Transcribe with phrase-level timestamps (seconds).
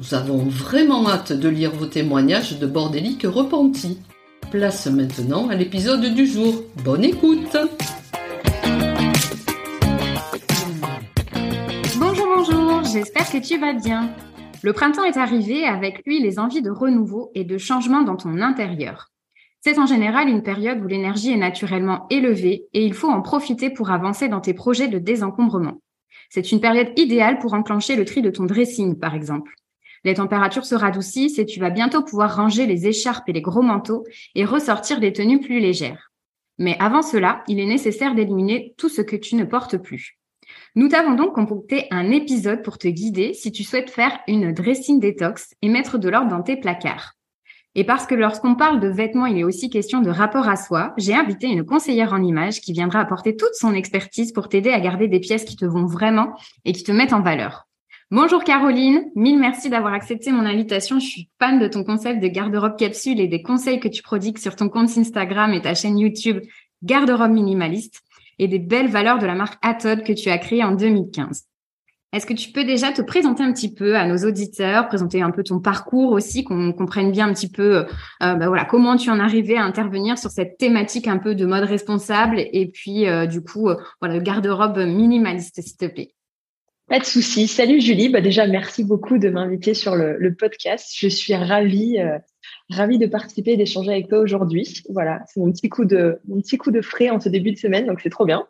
[0.00, 3.98] Nous avons vraiment hâte de lire vos témoignages de bordéliques repentis.
[4.50, 6.54] Place maintenant à l'épisode du jour.
[6.82, 7.54] Bonne écoute
[11.98, 14.08] Bonjour, bonjour, j'espère que tu vas bien.
[14.62, 18.40] Le printemps est arrivé avec lui les envies de renouveau et de changement dans ton
[18.40, 19.08] intérieur.
[19.60, 23.68] C'est en général une période où l'énergie est naturellement élevée et il faut en profiter
[23.68, 25.82] pour avancer dans tes projets de désencombrement.
[26.30, 29.52] C'est une période idéale pour enclencher le tri de ton dressing, par exemple.
[30.04, 33.62] Les températures se radoucissent et tu vas bientôt pouvoir ranger les écharpes et les gros
[33.62, 36.10] manteaux et ressortir des tenues plus légères.
[36.58, 40.18] Mais avant cela, il est nécessaire d'éliminer tout ce que tu ne portes plus.
[40.74, 45.00] Nous t'avons donc concocté un épisode pour te guider si tu souhaites faire une dressing
[45.00, 47.14] détox et mettre de l'ordre dans tes placards.
[47.76, 50.92] Et parce que lorsqu'on parle de vêtements, il est aussi question de rapport à soi,
[50.96, 54.80] j'ai invité une conseillère en images qui viendra apporter toute son expertise pour t'aider à
[54.80, 57.68] garder des pièces qui te vont vraiment et qui te mettent en valeur.
[58.12, 60.98] Bonjour Caroline, mille merci d'avoir accepté mon invitation.
[60.98, 64.38] Je suis fan de ton concept de garde-robe capsule et des conseils que tu prodigues
[64.38, 66.40] sur ton compte Instagram et ta chaîne YouTube
[66.82, 68.02] Garde-robe minimaliste
[68.40, 71.44] et des belles valeurs de la marque Atod que tu as créée en 2015.
[72.12, 75.30] Est-ce que tu peux déjà te présenter un petit peu à nos auditeurs, présenter un
[75.30, 77.84] peu ton parcours aussi, qu'on comprenne bien un petit peu, euh,
[78.18, 81.62] bah voilà, comment tu en arrivé à intervenir sur cette thématique un peu de mode
[81.62, 86.10] responsable et puis euh, du coup, euh, voilà, garde-robe minimaliste, s'il te plaît?
[86.90, 87.46] Pas de souci.
[87.46, 88.10] Salut Julie.
[88.10, 90.92] Bah déjà, merci beaucoup de m'inviter sur le, le, podcast.
[90.94, 91.96] Je suis ravie
[92.70, 94.82] Ravie de participer et d'échanger avec toi aujourd'hui.
[94.90, 97.56] Voilà, c'est mon petit coup de mon petit coup de frais en ce début de
[97.56, 98.46] semaine, donc c'est trop bien.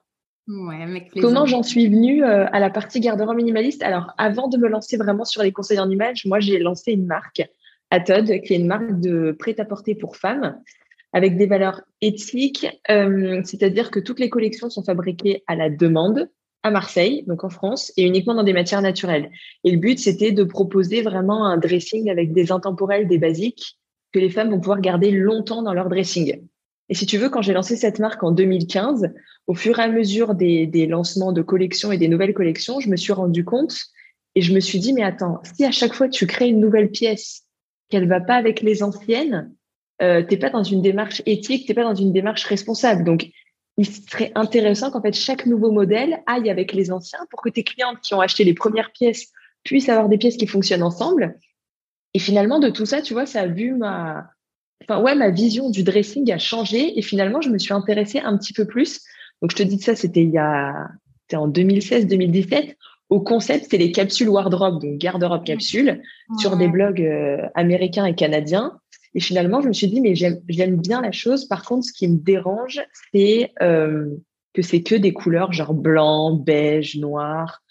[0.46, 3.82] Ouais, avec Comment j'en suis venue euh, à la partie garde-robe minimaliste?
[3.82, 7.06] Alors, avant de me lancer vraiment sur les conseils en images, moi j'ai lancé une
[7.06, 7.42] marque,
[7.90, 10.58] Atod, qui est une marque de prêt-à-porter pour femmes
[11.12, 16.28] avec des valeurs éthiques, euh, c'est-à-dire que toutes les collections sont fabriquées à la demande
[16.62, 19.30] à Marseille, donc en France, et uniquement dans des matières naturelles.
[19.64, 23.78] Et le but, c'était de proposer vraiment un dressing avec des intemporels, des basiques,
[24.12, 26.40] que les femmes vont pouvoir garder longtemps dans leur dressing.
[26.88, 29.12] Et si tu veux, quand j'ai lancé cette marque en 2015,
[29.46, 32.90] au fur et à mesure des, des lancements de collections et des nouvelles collections, je
[32.90, 33.76] me suis rendu compte
[34.34, 36.90] et je me suis dit, mais attends, si à chaque fois tu crées une nouvelle
[36.90, 37.44] pièce,
[37.90, 39.52] qu'elle va pas avec les anciennes,
[40.02, 43.04] euh, t'es pas dans une démarche éthique, t'es pas dans une démarche responsable.
[43.04, 43.28] Donc,
[43.80, 47.64] il serait intéressant qu'en fait chaque nouveau modèle aille avec les anciens pour que tes
[47.64, 49.32] clientes qui ont acheté les premières pièces
[49.64, 51.36] puissent avoir des pièces qui fonctionnent ensemble
[52.14, 54.30] et finalement, de tout ça, tu vois, ça a vu ma,
[54.82, 56.98] enfin, ouais, ma vision du dressing a changé.
[56.98, 59.00] Et finalement, je me suis intéressée un petit peu plus.
[59.42, 60.88] Donc, je te dis ça, c'était il y a,
[61.22, 62.74] c'était en 2016-2017.
[63.10, 66.00] Au concept, c'est les capsules wardrobe, donc garde-robe capsule,
[66.38, 68.79] sur des blogs euh, américains et canadiens.
[69.14, 71.46] Et finalement, je me suis dit, mais j'aime bien la chose.
[71.46, 72.80] Par contre, ce qui me dérange,
[73.12, 74.06] c'est euh,
[74.54, 77.62] que c'est que des couleurs genre blanc, beige, noir.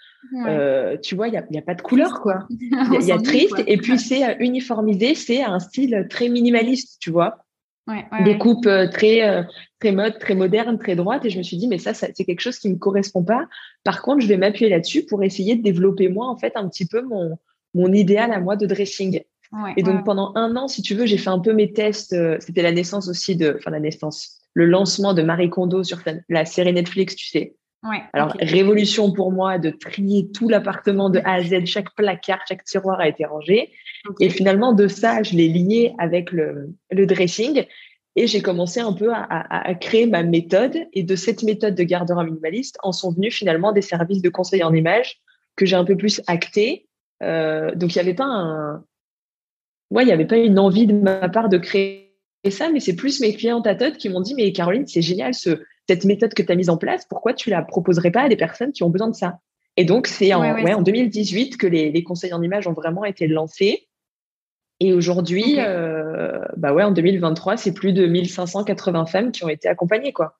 [0.45, 2.45] Euh, tu vois, il n'y a, y a, pas de couleur, quoi.
[2.49, 7.09] Il y, a, triste, et puis c'est euh, uniformisé, c'est un style très minimaliste, tu
[7.09, 7.45] vois.
[7.87, 9.47] Ouais, Des coupes euh, très,
[9.79, 12.25] très mode, très moderne, très droite, et je me suis dit, mais ça, ça c'est
[12.25, 13.47] quelque chose qui me correspond pas.
[13.83, 16.85] Par contre, je vais m'appuyer là-dessus pour essayer de développer, moi, en fait, un petit
[16.85, 17.37] peu mon,
[17.73, 19.21] mon idéal à moi de dressing.
[19.77, 22.15] Et donc, pendant un an, si tu veux, j'ai fait un peu mes tests.
[22.39, 25.99] C'était la naissance aussi de, enfin, la naissance, le lancement de Marie Kondo sur
[26.29, 27.55] la série Netflix, tu sais.
[28.13, 32.63] Alors, révolution pour moi de trier tout l'appartement de A à Z, chaque placard, chaque
[32.65, 33.71] tiroir a été rangé.
[34.19, 37.65] Et finalement, de ça, je l'ai lié avec le, le dressing
[38.15, 40.77] et j'ai commencé un peu à, à, créer ma méthode.
[40.93, 44.61] Et de cette méthode de garde-robe minimaliste en sont venus finalement des services de conseil
[44.63, 45.21] en images
[45.55, 46.87] que j'ai un peu plus acté.
[47.23, 48.83] Euh, donc, il n'y avait pas un,
[49.91, 52.09] ouais, il n'y avait pas une envie de ma part de créer
[52.49, 55.61] ça, mais c'est plus mes clients à qui m'ont dit, mais Caroline, c'est génial ce,
[55.87, 58.37] cette méthode que tu as mise en place, pourquoi tu la proposerais pas à des
[58.37, 59.39] personnes qui ont besoin de ça?
[59.75, 63.05] Et donc, c'est en, ouais, en 2018 que les, les, conseils en images ont vraiment
[63.05, 63.87] été lancés.
[64.81, 69.67] Et aujourd'hui, euh, bah ouais, en 2023, c'est plus de 1580 femmes qui ont été
[69.67, 70.37] accompagnées, quoi.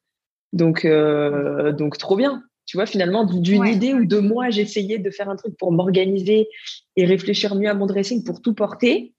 [0.53, 2.43] Donc, euh, donc trop bien.
[2.65, 6.47] Tu vois, finalement, d'une idée ou de moi, j'essayais de faire un truc pour m'organiser
[6.95, 9.13] et réfléchir mieux à mon dressing pour tout porter.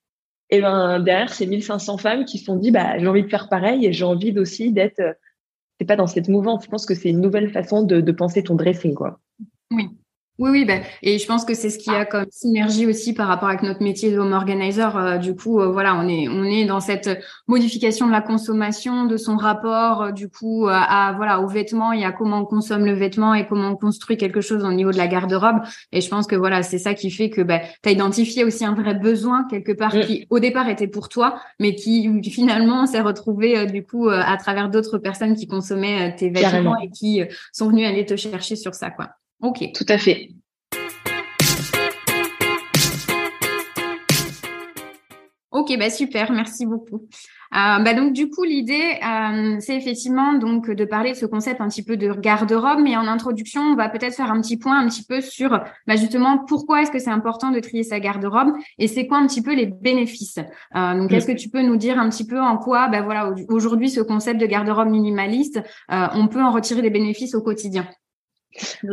[0.50, 3.48] Et ben derrière, ces 1500 femmes qui se sont dit, bah, j'ai envie de faire
[3.48, 5.00] pareil et j'ai envie aussi d'être.
[5.78, 6.64] C'est pas dans cette mouvance.
[6.64, 9.20] Je pense que c'est une nouvelle façon de, de penser ton dressing, quoi.
[9.70, 9.88] Oui,
[10.40, 13.12] oui, oui, ben, et je pense que c'est ce qu'il y a comme synergie aussi
[13.12, 14.96] par rapport avec notre métier de home organizer.
[14.96, 17.10] Euh, du coup, euh, voilà, on est on est dans cette
[17.46, 22.06] modification de la consommation, de son rapport, euh, du coup, à voilà aux vêtements et
[22.06, 24.96] à comment on consomme le vêtement et comment on construit quelque chose au niveau de
[24.96, 25.60] la garde-robe.
[25.92, 28.64] Et je pense que voilà, c'est ça qui fait que ben, tu as identifié aussi
[28.64, 30.00] un vrai besoin quelque part mm.
[30.00, 34.70] qui au départ était pour toi, mais qui finalement s'est retrouvé du coup à travers
[34.70, 37.22] d'autres personnes qui consommaient tes vêtements et qui
[37.52, 39.19] sont venues aller te chercher sur ça, quoi.
[39.42, 39.72] Ok.
[39.74, 40.30] Tout à fait.
[45.52, 47.08] Ok, bah super, merci beaucoup.
[47.52, 51.60] Euh, bah donc du coup l'idée euh, c'est effectivement donc de parler de ce concept
[51.60, 54.78] un petit peu de garde-robe, mais en introduction on va peut-être faire un petit point
[54.78, 55.50] un petit peu sur
[55.88, 59.26] bah, justement pourquoi est-ce que c'est important de trier sa garde-robe et c'est quoi un
[59.26, 60.38] petit peu les bénéfices.
[60.76, 63.34] Euh, donc est-ce que tu peux nous dire un petit peu en quoi bah voilà
[63.48, 67.88] aujourd'hui ce concept de garde-robe minimaliste on peut en retirer des bénéfices au quotidien?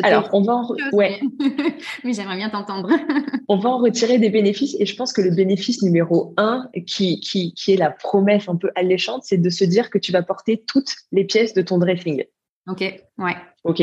[0.04, 1.20] Alors, on va en ouais.
[2.04, 2.90] Mais j'aimerais bien t'entendre.
[3.48, 7.20] on va en retirer des bénéfices et je pense que le bénéfice numéro un, qui,
[7.20, 10.22] qui, qui est la promesse un peu alléchante, c'est de se dire que tu vas
[10.22, 12.24] porter toutes les pièces de ton dressing.
[12.68, 13.36] Ok, ouais.
[13.64, 13.82] Ok.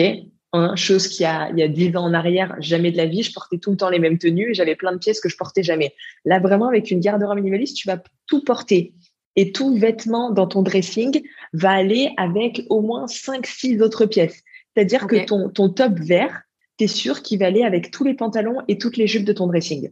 [0.56, 3.24] Hein, chose qui a il y a dix ans en arrière, jamais de la vie,
[3.24, 5.36] je portais tout le temps les mêmes tenues et j'avais plein de pièces que je
[5.36, 5.94] portais jamais.
[6.24, 8.94] Là, vraiment, avec une garde-robe minimaliste, tu vas tout porter.
[9.34, 11.22] Et tout vêtement dans ton dressing
[11.54, 14.44] va aller avec au moins cinq, six autres pièces.
[14.74, 16.42] C'est-à-dire que ton, ton top vert,
[16.78, 19.32] tu es sûr qu'il va aller avec tous les pantalons et toutes les jupes de
[19.32, 19.90] ton dressing.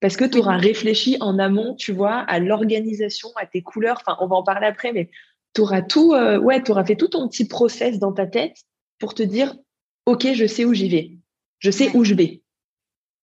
[0.00, 3.98] Parce que tu auras réfléchi en amont, tu vois, à l'organisation, à tes couleurs.
[4.00, 5.10] Enfin, on va en parler après, mais
[5.54, 8.56] tu auras tout, euh, ouais, tu auras fait tout ton petit process dans ta tête
[8.98, 9.54] pour te dire,
[10.06, 11.12] OK, je sais où j'y vais.
[11.58, 12.42] Je sais où je vais.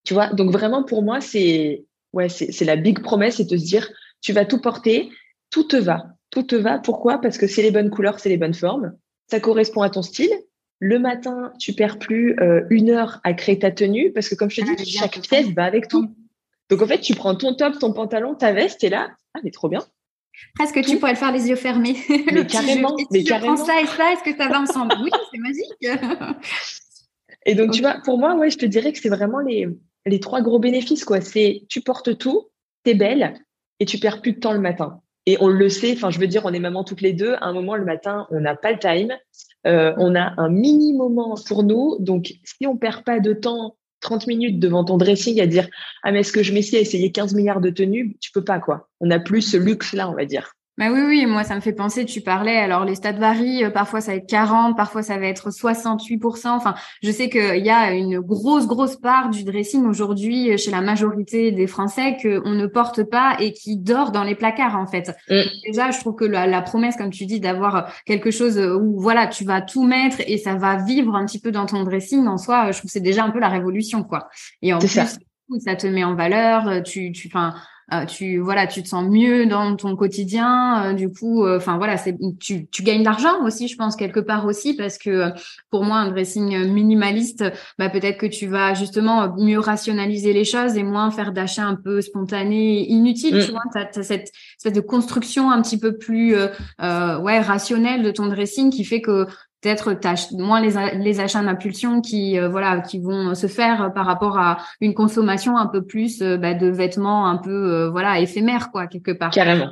[0.03, 3.65] Tu vois, donc vraiment pour moi, c'est, ouais, c'est la big promesse, c'est de se
[3.65, 3.89] dire,
[4.21, 5.09] tu vas tout porter,
[5.49, 6.05] tout te va.
[6.29, 6.79] Tout te va.
[6.79, 7.19] Pourquoi?
[7.19, 8.93] Parce que c'est les bonnes couleurs, c'est les bonnes formes.
[9.29, 10.31] Ça correspond à ton style
[10.79, 14.49] le matin, tu perds plus euh, une heure à créer ta tenue parce que, comme
[14.49, 16.09] je te ah, dis, chaque pièce va avec tout.
[16.69, 19.51] Donc, en fait, tu prends ton top, ton pantalon, ta veste, et là, ah, mais
[19.51, 19.83] trop bien.
[20.55, 21.95] Presque, tu pourrais le faire les yeux fermés.
[22.31, 22.95] Mais carrément.
[23.11, 23.57] mais carrément.
[23.57, 24.93] ça et ça, est-ce que ça va ensemble?
[25.01, 25.99] Oui, c'est magique.
[27.45, 29.67] et donc, tu vois, pour moi, ouais, je te dirais que c'est vraiment les,
[30.05, 31.21] les trois gros bénéfices, quoi.
[31.21, 32.49] C'est tu portes tout,
[32.83, 33.33] t'es belle
[33.79, 35.01] et tu perds plus de temps le matin.
[35.25, 37.33] Et on le sait, enfin, je veux dire, on est maman toutes les deux.
[37.33, 39.13] À un moment, le matin, on n'a pas le time.
[39.67, 41.97] Euh, on a un mini moment pour nous.
[41.99, 45.67] Donc, si on perd pas de temps, 30 minutes devant ton dressing à dire
[46.03, 48.17] Ah, mais est-ce que je m'essaie à essayer 15 milliards de tenues?
[48.21, 48.89] Tu peux pas, quoi.
[48.99, 50.56] On n'a plus ce luxe-là, on va dire.
[50.77, 53.71] Bah oui, oui, moi ça me fait penser, tu parlais, alors les stats varient, euh,
[53.71, 57.71] parfois ça va être 40, parfois ça va être 68%, enfin je sais qu'il y
[57.71, 62.51] a une grosse, grosse part du dressing aujourd'hui euh, chez la majorité des Français qu'on
[62.51, 65.15] ne porte pas et qui dort dans les placards en fait.
[65.31, 65.41] Mm.
[65.65, 69.45] Déjà, je trouve que la, promesse, comme tu dis, d'avoir quelque chose où voilà, tu
[69.45, 72.71] vas tout mettre et ça va vivre un petit peu dans ton dressing en soi,
[72.71, 74.27] je trouve que c'est déjà un peu la révolution quoi.
[74.61, 75.05] Et en plus, ça.
[75.05, 77.55] ça te met en valeur, tu, tu, enfin
[77.93, 80.87] euh, tu voilà, tu te sens mieux dans ton quotidien.
[80.87, 83.95] Euh, du coup, euh, enfin voilà, c'est tu, tu gagnes de l'argent aussi, je pense
[83.95, 85.29] quelque part aussi parce que
[85.69, 87.45] pour moi un dressing minimaliste,
[87.79, 91.75] bah peut-être que tu vas justement mieux rationaliser les choses et moins faire d'achats un
[91.75, 93.41] peu spontanés, inutiles.
[93.45, 93.53] Tu mm.
[93.53, 98.27] vois, t'as as cette espèce de construction un petit peu plus ouais rationnelle de ton
[98.27, 99.27] dressing qui fait que
[99.61, 99.97] peut-être
[100.33, 104.57] moins les, les achats d'impulsion qui euh, voilà qui vont se faire par rapport à
[104.81, 108.87] une consommation un peu plus euh, bah, de vêtements un peu euh, voilà éphémères quoi
[108.87, 109.31] quelque part.
[109.31, 109.69] Carrément.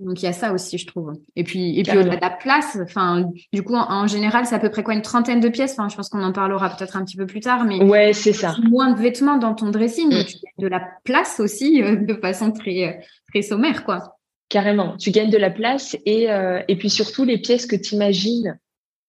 [0.00, 1.12] Donc il y a ça aussi je trouve.
[1.36, 4.58] Et puis et puis au-delà de la place enfin du coup en, général c'est à
[4.58, 5.72] peu près quoi une trentaine de pièces?
[5.72, 8.32] Enfin je pense qu'on en parlera peut-être un petit peu plus tard mais ouais c'est
[8.32, 8.54] ça.
[8.68, 10.08] moins de vêtements dans ton dressing.
[10.08, 10.24] Mm.
[10.24, 13.00] tu gagnes de la place aussi de façon très
[13.32, 14.16] très sommaire quoi.
[14.48, 14.96] Carrément.
[14.98, 16.28] Tu gagnes de la place et
[16.68, 18.58] et puis surtout les pièces que tu imagines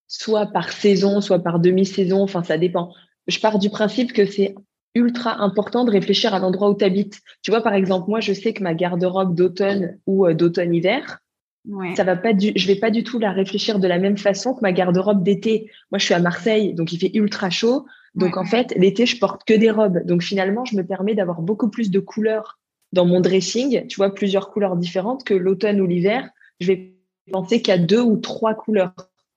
[0.08, 2.94] soit par saison, soit par demi-saison, enfin ça dépend.
[3.28, 4.56] Je pars du principe que c'est
[4.94, 7.22] ultra important de réfléchir à l'endroit où tu habites.
[7.42, 11.20] Tu vois, par exemple, moi, je sais que ma garde-robe d'automne ou euh, d'automne-hiver,
[11.96, 14.54] ça va pas du, je vais pas du tout la réfléchir de la même façon
[14.54, 15.72] que ma garde-robe d'été.
[15.92, 17.86] Moi, je suis à Marseille, donc il fait ultra chaud.
[18.14, 20.06] Donc, en fait, l'été, je porte que des robes.
[20.06, 22.60] Donc, finalement, je me permets d'avoir beaucoup plus de couleurs
[22.94, 23.88] dans mon dressing.
[23.88, 26.30] Tu vois, plusieurs couleurs différentes que l'automne ou l'hiver.
[26.60, 26.96] Je vais
[27.32, 28.94] penser qu'il y a deux ou trois couleurs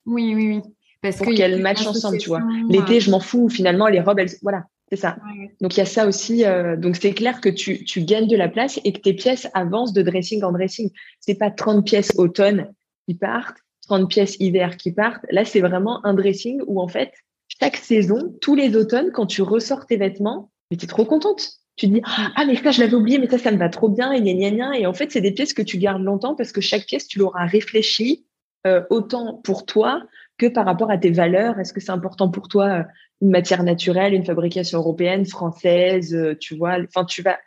[0.09, 0.61] oui, oui, oui.
[1.01, 2.41] Parce pour qu'elles matchent ensemble, tu vois.
[2.67, 3.47] L'été, je m'en fous.
[3.49, 5.17] Finalement, les robes, elles, voilà, c'est ça.
[5.61, 6.45] Donc, il y a ça aussi.
[6.45, 9.47] Euh, donc, c'est clair que tu, tu gagnes de la place et que tes pièces
[9.53, 10.89] avancent de dressing en dressing.
[11.19, 12.73] C'est pas 30 pièces automne
[13.07, 15.25] qui partent, 30 pièces hiver qui partent.
[15.31, 17.13] Là, c'est vraiment un dressing où en fait,
[17.61, 21.53] chaque saison, tous les automnes, quand tu ressors tes vêtements, tu es trop contente.
[21.77, 23.87] Tu te dis, ah, mais ça, je l'avais oublié, mais ça, ça me va trop
[23.87, 26.51] bien, et gna, gna, Et en fait, c'est des pièces que tu gardes longtemps parce
[26.51, 28.25] que chaque pièce, tu l'auras réfléchi
[28.67, 30.03] euh, autant pour toi
[30.37, 31.59] que par rapport à tes valeurs.
[31.59, 32.83] Est-ce que c'est important pour toi euh,
[33.21, 36.77] une matière naturelle, une fabrication européenne, française, euh, tu vois?
[36.83, 37.37] Enfin, tu vas,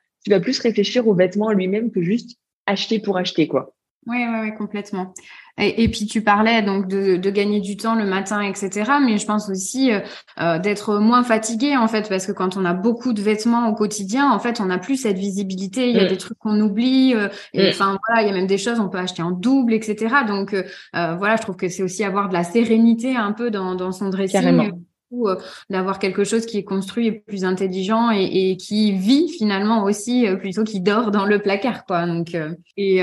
[0.40, 3.74] plus réfléchir au vêtement lui-même que juste acheter pour acheter, quoi.
[4.06, 5.12] Oui, oui, oui, complètement.
[5.58, 8.90] Et, puis tu parlais donc de, de, gagner du temps le matin, etc.
[9.04, 10.00] Mais je pense aussi euh,
[10.40, 13.74] euh, d'être moins fatigué en fait, parce que quand on a beaucoup de vêtements au
[13.74, 15.90] quotidien, en fait, on n'a plus cette visibilité.
[15.90, 16.08] Il y a mm.
[16.08, 17.14] des trucs qu'on oublie.
[17.14, 17.70] Euh, et, mm.
[17.70, 20.14] Enfin voilà, il y a même des choses on peut acheter en double, etc.
[20.26, 20.54] Donc
[20.92, 24.08] voilà, je trouve que c'est aussi avoir de la sérénité un peu dans, dans son
[24.08, 24.40] dressing.
[24.40, 24.70] Carrément
[25.12, 25.36] euh,
[25.70, 30.36] d'avoir quelque chose qui est construit et plus intelligent et, qui vit finalement aussi euh,
[30.36, 32.06] plutôt qu'il dort dans le placard quoi.
[32.06, 33.02] Donc euh, et,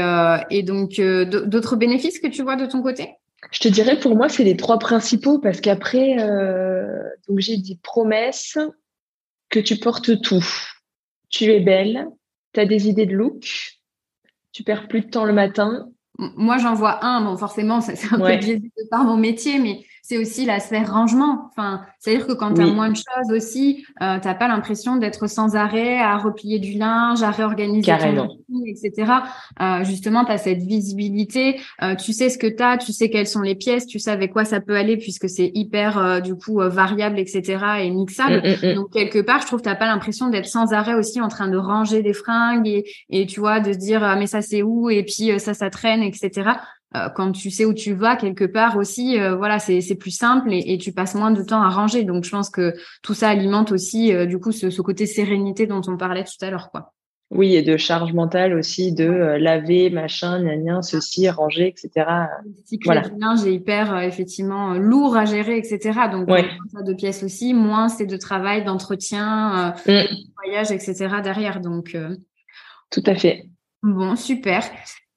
[0.49, 3.15] et donc d'autres bénéfices que tu vois de ton côté?
[3.51, 6.17] Je te dirais pour moi c'est les trois principaux parce qu'après
[7.27, 8.57] donc j'ai dit promesse
[9.49, 10.45] que tu portes tout.
[11.29, 12.07] Tu es belle
[12.53, 13.45] tu as des idées de look
[14.51, 15.89] tu perds plus de temps le matin.
[16.17, 17.21] Moi j'en vois un.
[17.21, 21.51] Bon forcément c'est un peu biaisé par mon métier mais c'est aussi l'aspect rangement.
[21.51, 24.95] Enfin, c'est-à-dire que quand tu as moins de choses aussi, euh, tu n'as pas l'impression
[24.95, 28.27] d'être sans arrêt à replier du linge, à réorganiser ton
[28.65, 29.11] etc.
[29.61, 33.11] Euh, justement, tu as cette visibilité, euh, tu sais ce que tu as, tu sais
[33.11, 36.19] quelles sont les pièces, tu sais avec quoi ça peut aller puisque c'est hyper euh,
[36.21, 37.63] du coup variable, etc.
[37.81, 38.41] et mixable.
[38.43, 38.75] Mm, mm, mm.
[38.75, 41.49] Donc quelque part, je trouve que tu pas l'impression d'être sans arrêt aussi en train
[41.49, 44.63] de ranger des fringues et, et tu vois de se dire ah, mais ça c'est
[44.63, 44.89] où?
[44.89, 46.49] Et puis ça ça traîne, etc.
[46.95, 50.49] Euh, quand tu sais où tu vas quelque part aussi, euh, voilà, c'est plus simple
[50.51, 52.03] et, tu passes moins de temps à ranger.
[52.03, 55.81] Donc, je pense que tout ça alimente aussi, euh, du coup, ce, côté sérénité dont
[55.87, 56.93] on parlait tout à l'heure, quoi.
[57.31, 61.91] Oui, et de charge mentale aussi, de laver, machin, gna, ceci, ranger, etc.
[62.43, 63.01] Le cycle voilà.
[63.01, 65.91] du linge est hyper, effectivement, lourd à gérer, etc.
[66.11, 66.49] Donc, ouais.
[66.73, 69.91] ça de pièces aussi, moins c'est de travail, d'entretien, mm.
[69.91, 71.07] de voyage, etc.
[71.23, 71.61] derrière.
[71.61, 71.95] Donc,
[72.89, 73.45] tout à fait.
[73.83, 74.63] Bon, super.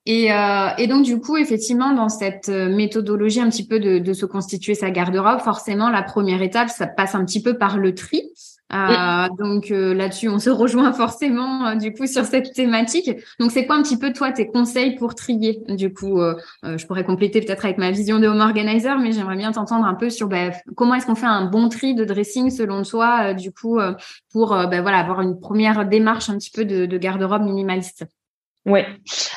[0.05, 3.99] Et, euh, et, donc du coup, effectivement, dans cette euh, méthodologie un petit peu de,
[3.99, 7.79] de se constituer sa garde-robe, forcément, la première étape, ça passe un petit peu par
[7.79, 8.33] le tri.
[8.73, 13.11] Euh, donc euh, là-dessus, on se rejoint forcément euh, du coup sur cette thématique.
[13.39, 16.21] Donc c'est quoi un petit peu toi tes conseils pour trier Du coup,
[16.63, 19.95] je pourrais compléter peut-être avec ma vision de home organizer, mais j'aimerais bien t'entendre un
[19.95, 23.53] peu sur bah, comment est-ce qu'on fait un bon tri de dressing selon toi, du
[23.53, 23.79] coup,
[24.33, 28.05] pour bah, voilà avoir une première démarche un petit peu de, de garde-robe minimaliste?
[28.67, 28.87] Ouais.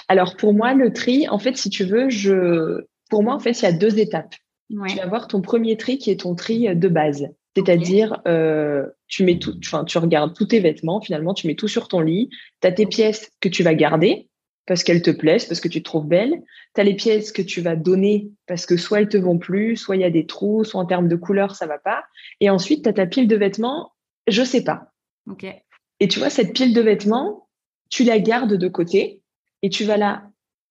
[0.08, 3.52] Alors pour moi, le tri, en fait, si tu veux, je, pour moi, en fait,
[3.52, 4.36] il y a deux étapes.
[4.70, 7.28] Tu vas avoir ton premier tri qui est ton tri de base.
[7.56, 11.68] C'est-à-dire, euh, tu mets tout, enfin, tu regardes tous tes vêtements, finalement, tu mets tout
[11.68, 12.30] sur ton lit.
[12.62, 14.30] Tu as tes pièces que tu vas garder
[14.66, 16.44] parce qu'elles te plaisent, parce que tu te trouves belle.
[16.74, 19.78] Tu as les pièces que tu vas donner parce que soit elles te vont plus,
[19.78, 22.04] soit il y a des trous, soit en termes de couleur, ça va pas.
[22.42, 23.94] Et ensuite, tu as ta pile de vêtements,
[24.28, 24.92] je sais pas.
[25.30, 25.46] Ok.
[26.00, 27.45] Et tu vois, cette pile de vêtements,
[27.90, 29.22] tu la gardes de côté
[29.62, 30.24] et tu vas la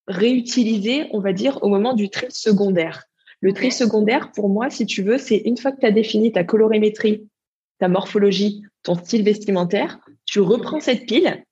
[0.06, 3.04] réutiliser, on va dire, au moment du tri secondaire.
[3.40, 6.32] Le tri secondaire, pour moi, si tu veux, c'est une fois que tu as défini
[6.32, 7.28] ta colorimétrie,
[7.78, 11.44] ta morphologie, ton style vestimentaire, tu reprends cette pile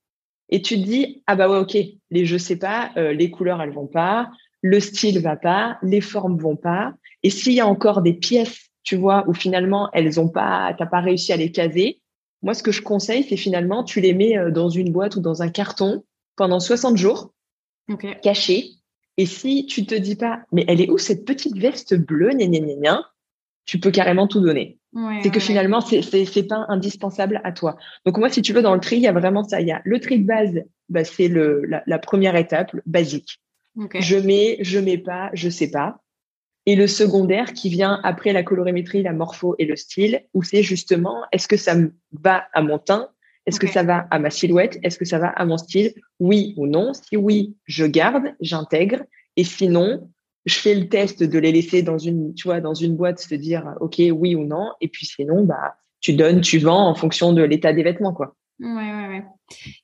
[0.48, 1.76] et tu te dis, ah bah ouais, ok,
[2.10, 6.00] les je sais pas, euh, les couleurs, elles vont pas, le style va pas, les
[6.00, 6.94] formes vont pas.
[7.22, 10.86] Et s'il y a encore des pièces, tu vois, où finalement, elles ont pas, t'as
[10.86, 12.01] pas réussi à les caser,
[12.42, 15.20] moi, ce que je conseille, c'est finalement, tu les mets euh, dans une boîte ou
[15.20, 16.04] dans un carton
[16.36, 17.32] pendant 60 jours,
[17.88, 18.16] okay.
[18.22, 18.70] caché.
[19.16, 22.46] Et si tu te dis pas, mais elle est où cette petite veste bleue, gna,
[22.46, 23.10] gna, gna,
[23.64, 24.78] tu peux carrément tout donner.
[25.22, 27.76] c'est que finalement, c'est, c'est, pas indispensable à toi.
[28.04, 29.60] Donc moi, si tu veux, dans le tri, il y a vraiment ça.
[29.60, 33.40] Il y a le tri de base, bah, c'est le, la, première étape, basique.
[34.00, 36.01] Je mets, je mets pas, je sais pas
[36.66, 40.62] et le secondaire qui vient après la colorimétrie, la morpho et le style, où c'est
[40.62, 43.08] justement est-ce que ça me va à mon teint?
[43.46, 44.78] Est-ce que ça va à ma silhouette?
[44.84, 45.92] Est-ce que ça va à mon style?
[46.20, 46.92] Oui ou non?
[46.94, 49.02] Si oui, je garde, j'intègre.
[49.36, 50.08] Et sinon,
[50.44, 53.34] je fais le test de les laisser dans une, tu vois, dans une boîte, se
[53.34, 54.70] dire OK, oui ou non.
[54.80, 58.36] Et puis sinon, bah, tu donnes, tu vends en fonction de l'état des vêtements, quoi.
[58.60, 59.24] Ouais, ouais, ouais.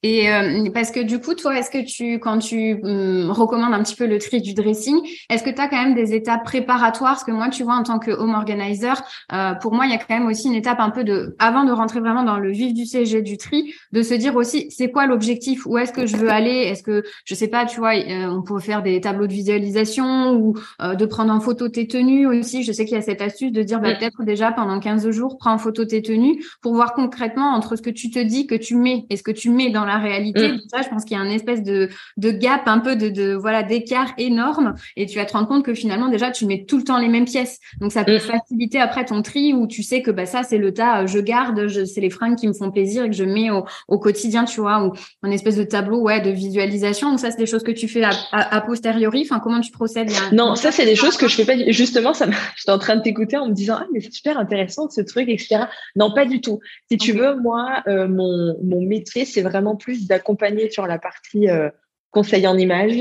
[0.02, 3.82] Et euh, parce que du coup, toi, est-ce que tu, quand tu hum, recommandes un
[3.82, 7.12] petit peu le tri du dressing, est-ce que tu as quand même des étapes préparatoires?
[7.12, 9.94] Parce que moi, tu vois, en tant que home organizer, euh, pour moi, il y
[9.94, 12.50] a quand même aussi une étape un peu de, avant de rentrer vraiment dans le
[12.50, 15.66] vif du CG du tri, de se dire aussi, c'est quoi l'objectif?
[15.66, 16.50] Où est-ce que je veux aller?
[16.50, 20.32] Est-ce que, je sais pas, tu vois, euh, on peut faire des tableaux de visualisation
[20.32, 22.62] ou de prendre en photo tes tenues aussi.
[22.62, 25.36] Je sais qu'il y a cette astuce de dire, bah, peut-être déjà pendant 15 jours,
[25.38, 28.54] prends en photo tes tenues pour voir concrètement entre ce que tu te dis que
[28.54, 30.60] tu mets et ce que tu mets dans la réalité, mm.
[30.70, 33.34] ça, je pense qu'il y a un espèce de, de gap, un peu de, de
[33.34, 36.78] voilà d'écart énorme, et tu vas te rendre compte que finalement déjà tu mets tout
[36.78, 38.20] le temps les mêmes pièces, donc ça peut mm.
[38.20, 41.68] faciliter après ton tri où tu sais que bah ça c'est le tas, je garde,
[41.68, 44.60] c'est les fringues qui me font plaisir et que je mets au, au quotidien, tu
[44.60, 47.10] vois, ou un espèce de tableau ouais de visualisation.
[47.10, 49.22] Donc ça c'est des choses que tu fais à, à, posteriori.
[49.22, 51.70] Enfin comment tu procèdes Non, ça c'est des choses que je fais pas.
[51.70, 54.88] Justement, ça, j'étais en train de t'écouter en me disant ah mais c'est super intéressant
[54.88, 55.64] ce truc etc.
[55.96, 56.60] Non pas du tout.
[56.90, 61.48] Si tu veux moi euh, mon mon métier c'est vraiment plus d'accompagner sur la partie
[61.48, 61.70] euh,
[62.10, 62.94] conseil en image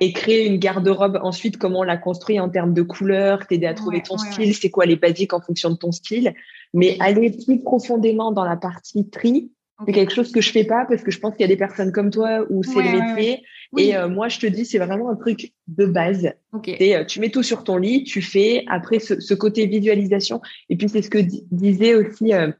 [0.00, 3.74] et créer une garde-robe ensuite comment on la construit en termes de couleurs, t'aider à
[3.74, 6.34] trouver ton style, c'est quoi les basiques en fonction de ton style,
[6.74, 9.50] mais aller plus profondément dans la partie tri,
[9.86, 11.56] c'est quelque chose que je fais pas parce que je pense qu'il y a des
[11.56, 13.42] personnes comme toi où c'est le métier.
[13.78, 16.32] Et euh, moi, je te dis, c'est vraiment un truc de base.
[16.54, 18.64] Euh, tu mets tout sur ton lit, tu fais.
[18.68, 20.40] Après, ce, côté visualisation.
[20.68, 22.50] Et puis, c'est ce que disait aussi euh,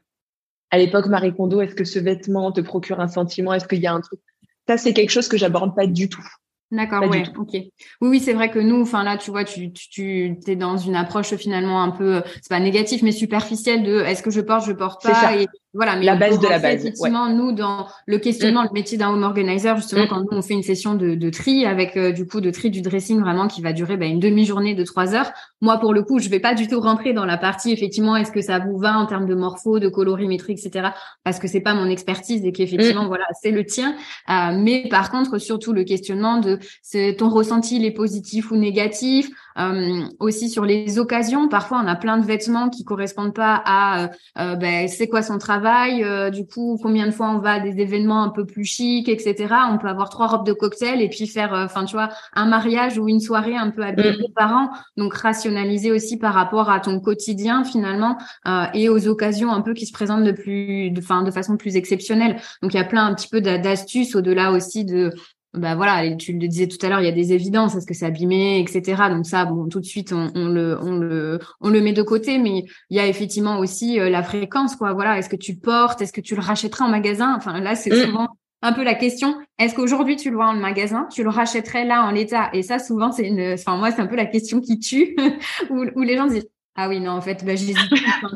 [0.71, 1.61] à l'époque Marie Kondo.
[1.61, 3.53] Est-ce que ce vêtement te procure un sentiment?
[3.53, 4.19] Est-ce qu'il y a un truc?
[4.67, 6.25] Ça, c'est quelque chose que j'aborde pas du tout.
[6.71, 7.49] D'accord, ouais, ok.
[7.53, 10.95] Oui, oui, c'est vrai que nous, enfin là, tu vois, tu, tu, es dans une
[10.95, 14.71] approche finalement un peu, c'est pas négatif, mais superficielle de est-ce que je porte, je
[14.71, 16.81] porte pas, et voilà, mais la base de la base.
[16.81, 18.67] Effectivement, nous, dans le questionnement, mm.
[18.67, 20.07] le métier d'un home organizer, justement, mm.
[20.09, 22.69] quand nous on fait une session de, de tri avec euh, du coup de tri
[22.69, 25.31] du dressing vraiment qui va durer bah, une demi-journée de trois heures.
[25.61, 28.33] Moi, pour le coup, je vais pas du tout rentrer dans la partie effectivement, est-ce
[28.33, 30.89] que ça vous va en termes de morpho, de colorimétrie, etc.
[31.23, 33.07] Parce que c'est pas mon expertise et qu'effectivement, mm.
[33.07, 33.95] voilà, c'est le tien.
[34.29, 36.59] Euh, mais par contre, surtout le questionnement de
[37.13, 39.29] ton ressenti, il est positif ou négatif.
[39.57, 44.09] Euh, aussi sur les occasions, parfois on a plein de vêtements qui correspondent pas à
[44.37, 47.59] euh, ben, c'est quoi son travail, euh, du coup combien de fois on va à
[47.59, 49.53] des événements un peu plus chics, etc.
[49.71, 52.97] On peut avoir trois robes de cocktail et puis faire, enfin tu vois, un mariage
[52.97, 54.33] ou une soirée un peu habillée mmh.
[54.35, 54.69] par an.
[54.97, 58.17] Donc rationaliser aussi par rapport à ton quotidien finalement
[58.73, 62.37] et aux occasions un peu qui se présentent de plus, de, de façon plus exceptionnelle.
[62.61, 65.13] Donc il y a plein un petit peu d'astuces au-delà aussi de
[65.53, 67.93] bah voilà, tu le disais tout à l'heure, il y a des évidences, est-ce que
[67.93, 69.03] c'est abîmé, etc.
[69.09, 72.37] Donc ça, bon, tout de suite, on, le, on le, on le met de côté,
[72.37, 74.93] mais il y a effectivement aussi euh, la fréquence, quoi.
[74.93, 77.35] Voilà, est-ce que tu portes, est-ce que tu le rachèteras en magasin?
[77.35, 78.05] Enfin là, c'est mmh.
[78.05, 78.27] souvent
[78.61, 79.35] un peu la question.
[79.59, 82.49] Est-ce qu'aujourd'hui tu le vois en magasin, tu le rachèterais là en l'état?
[82.53, 85.17] Et ça, souvent, c'est une, enfin moi, c'est un peu la question qui tue,
[85.69, 87.77] où, où les gens disent ah oui, non, en fait, bah, j'hésite.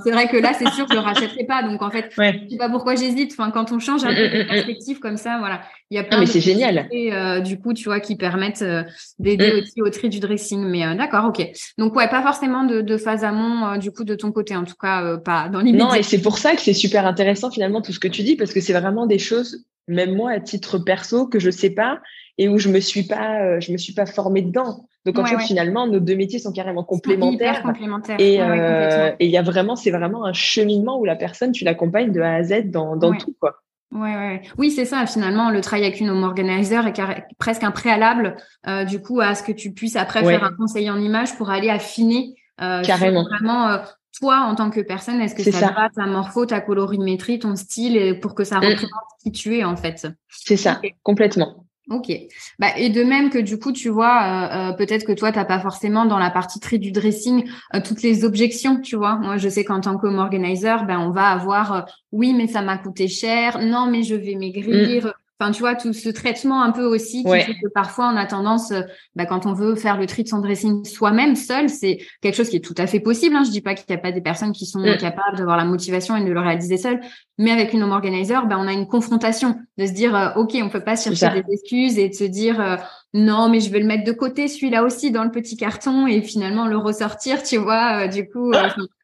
[0.04, 1.64] c'est vrai que là, c'est sûr que je ne rachèterai pas.
[1.64, 3.32] Donc, en fait, je ne sais pas pourquoi j'hésite.
[3.32, 5.62] Enfin, quand on change un peu de perspective comme ça, voilà.
[5.92, 6.90] Il y a plein mais c'est génial.
[6.92, 8.84] Euh, du coup, tu vois, qui permettent euh,
[9.20, 9.60] d'aider mm.
[9.60, 10.64] aussi au tri du dressing.
[10.66, 11.48] Mais euh, d'accord, ok.
[11.78, 14.56] Donc, ouais, pas forcément de, de phase amont, du coup, de ton côté.
[14.56, 15.88] En tout cas, pas dans l'immédiat.
[15.88, 18.36] Non, et c'est pour ça que c'est super intéressant, finalement, tout ce que tu dis,
[18.36, 22.00] parce que c'est vraiment des choses, même moi, à titre perso, que je sais pas
[22.38, 24.88] et où je me suis pas, je me suis pas formée dedans.
[25.06, 27.64] Donc en fait, finalement, nos deux métiers sont carrément complémentaires.
[28.10, 32.12] Euh, et il y a vraiment, c'est vraiment un cheminement où la personne, tu l'accompagnes
[32.12, 33.58] de A à Z dans, dans tout, quoi.
[33.92, 34.42] Ouais, ouais.
[34.58, 35.06] Oui, c'est ça.
[35.06, 37.02] Finalement, le travail avec une home organizer est
[37.38, 38.36] presque un préalable,
[38.68, 41.50] euh, du coup, à ce que tu puisses après faire un conseil en image pour
[41.50, 43.24] aller affiner euh, carrément.
[43.24, 43.78] vraiment euh,
[44.20, 45.22] toi en tant que personne.
[45.22, 45.72] Est-ce que ça, ça.
[45.72, 48.66] va ta morpho, ta colorimétrie, ton style, pour que ça mm.
[48.66, 48.92] représente
[49.24, 50.08] qui tu es en fait?
[50.30, 51.66] C'est ça, complètement.
[51.90, 52.12] Ok.
[52.58, 55.46] Bah, et de même que du coup, tu vois, euh, euh, peut-être que toi, t'as
[55.46, 59.18] pas forcément dans la partie tri du dressing euh, toutes les objections, tu vois.
[59.18, 62.78] Moi, je sais qu'en tant que organizer, ben on va avoir oui, mais ça m'a
[62.78, 63.60] coûté cher.
[63.62, 65.14] Non, mais je vais maigrir.
[65.38, 68.26] Enfin, tu vois, tout ce traitement un peu aussi qui fait que parfois on a
[68.26, 68.84] tendance, euh,
[69.16, 72.50] bah, quand on veut faire le tri de son dressing soi-même, seul, c'est quelque chose
[72.50, 73.36] qui est tout à fait possible.
[73.36, 73.44] Hein.
[73.44, 74.98] Je dis pas qu'il n'y a pas des personnes qui sont mm.
[74.98, 77.02] capables d'avoir la motivation et de le réaliser seul,
[77.38, 80.56] mais avec une home organizer, bah, on a une confrontation de se dire, euh, ok,
[80.64, 82.78] on peut pas chercher des excuses et de se dire, euh,
[83.14, 86.22] non, mais je vais le mettre de côté, celui-là aussi dans le petit carton et
[86.22, 88.08] finalement le ressortir, tu vois.
[88.08, 88.52] du coup,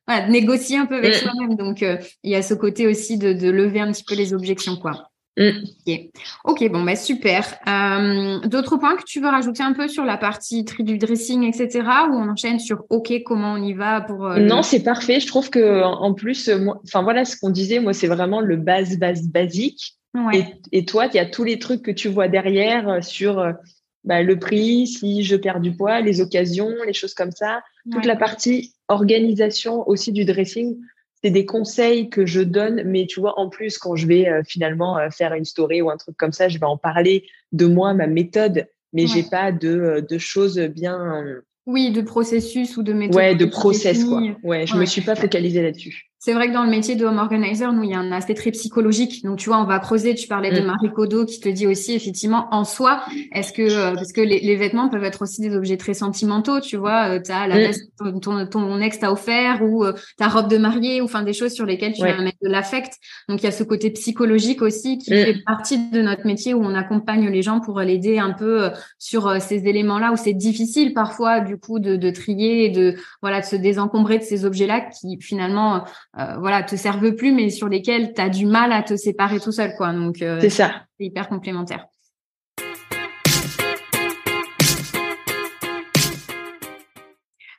[0.08, 1.18] voilà, négocier un peu avec mm.
[1.18, 1.56] soi-même.
[1.58, 4.78] Donc, il y a ce côté aussi de, de lever un petit peu les objections,
[4.78, 5.11] quoi.
[5.38, 5.52] Mm.
[6.44, 7.46] Ok, bon, bah, super.
[7.68, 11.44] Euh, d'autres points que tu veux rajouter un peu sur la partie tri du dressing,
[11.44, 11.88] etc.
[12.10, 14.26] Ou on enchaîne sur OK, comment on y va pour.
[14.26, 15.20] Euh, non, c'est parfait.
[15.20, 16.50] Je trouve que en plus,
[16.84, 19.98] enfin voilà ce qu'on disait, moi, c'est vraiment le base, base, basique.
[20.74, 23.42] Et, toi, il y a tous les trucs que tu vois derrière euh, sur
[24.04, 27.62] bah, le prix, si je perds du poids, les occasions, les choses comme ça.
[27.90, 30.78] Toute la partie organisation aussi du dressing
[31.24, 34.42] c'est des conseils que je donne, mais tu vois, en plus, quand je vais euh,
[34.44, 37.66] finalement euh, faire une story ou un truc comme ça, je vais en parler de
[37.66, 41.24] moi, ma méthode, mais j'ai pas de, euh, de choses bien.
[41.68, 43.16] Oui, de processus ou de méthode.
[43.16, 44.22] Ouais, de process, quoi.
[44.44, 46.11] Ouais, je me suis pas focalisée là-dessus.
[46.24, 48.36] C'est vrai que dans le métier de home organizer, nous, il y a un aspect
[48.36, 49.26] très psychologique.
[49.26, 50.14] Donc, tu vois, on va creuser.
[50.14, 50.66] Tu parlais de mm.
[50.68, 53.04] Marie Kodo qui te dit aussi, effectivement, en soi,
[53.34, 56.78] est-ce que, euh, parce que les, vêtements peuvent être aussi des objets très sentimentaux, tu
[56.78, 57.58] vois, euh, tu as la mm.
[57.58, 61.24] veste ton, ton, ton, ex t'a offert ou euh, ta robe de mariée ou enfin
[61.24, 62.94] des choses sur lesquelles tu vas mettre de l'affect.
[63.28, 65.26] Donc, il y a ce côté psychologique aussi qui mm.
[65.26, 69.42] fait partie de notre métier où on accompagne les gens pour l'aider un peu sur
[69.42, 73.46] ces éléments-là où c'est difficile parfois, du coup, de, de trier et de, voilà, de
[73.46, 75.84] se désencombrer de ces objets-là qui finalement
[76.18, 79.40] euh, voilà, te servent plus, mais sur lesquels tu as du mal à te séparer
[79.40, 79.94] tout seul, quoi.
[79.94, 80.84] Donc, euh, c'est ça.
[80.98, 81.86] C'est hyper complémentaire.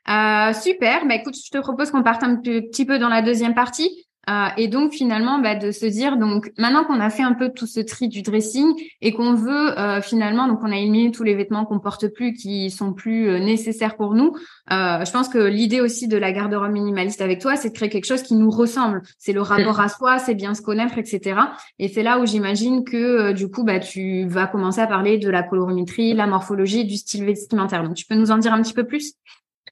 [0.08, 1.06] Euh, super.
[1.06, 4.06] Bah, écoute, je te propose qu'on parte un petit peu dans la deuxième partie.
[4.30, 7.50] Euh, et donc finalement, bah, de se dire donc maintenant qu'on a fait un peu
[7.50, 11.24] tout ce tri du dressing et qu'on veut euh, finalement donc on a éliminé tous
[11.24, 14.32] les vêtements qu'on porte plus qui sont plus euh, nécessaires pour nous.
[14.70, 18.06] je pense que l'idée aussi de la garde-robe minimaliste avec toi, c'est de créer quelque
[18.06, 19.02] chose qui nous ressemble.
[19.18, 21.40] C'est le rapport à soi, c'est bien se connaître, etc.
[21.78, 25.28] Et c'est là où j'imagine que du coup bah tu vas commencer à parler de
[25.30, 27.82] la colorimétrie, la morphologie, du style vestimentaire.
[27.82, 29.14] Donc tu peux nous en dire un petit peu plus?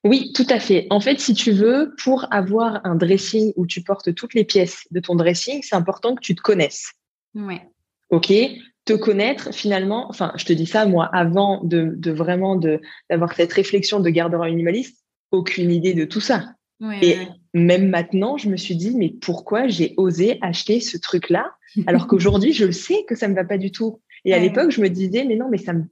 [0.03, 0.87] Oui, tout à fait.
[0.89, 4.87] En fait, si tu veux, pour avoir un dressing où tu portes toutes les pièces
[4.89, 6.93] de ton dressing, c'est important que tu te connaisses.
[7.35, 7.61] Ouais.
[8.09, 8.33] OK?
[8.85, 12.59] Te connaître finalement, enfin, je te dis ça, moi, avant de, de vraiment
[13.09, 14.97] d'avoir cette réflexion de gardeur minimaliste,
[15.29, 16.55] aucune idée de tout ça.
[17.01, 17.17] et
[17.53, 21.51] même maintenant, je me suis dit, mais pourquoi j'ai osé acheter ce truc-là
[21.87, 24.01] alors qu'aujourd'hui, je le sais que ça me va pas du tout.
[24.25, 25.83] Et à l'époque, je me disais, mais non, mais ça me,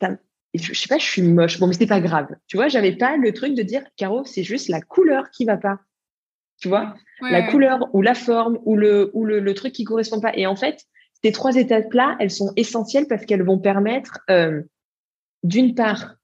[0.00, 0.16] ça,
[0.54, 1.58] je, sais pas, je suis moche.
[1.58, 2.28] Bon, mais c'est pas grave.
[2.46, 5.56] Tu vois, j'avais pas le truc de dire, Caro, c'est juste la couleur qui va
[5.56, 5.80] pas.
[6.60, 10.36] Tu vois, la couleur ou la forme ou le ou le, truc qui correspond pas.
[10.36, 10.84] Et en fait,
[11.22, 14.62] ces trois étapes-là, elles sont essentielles parce qu'elles vont permettre, euh,
[15.44, 16.16] d'une part,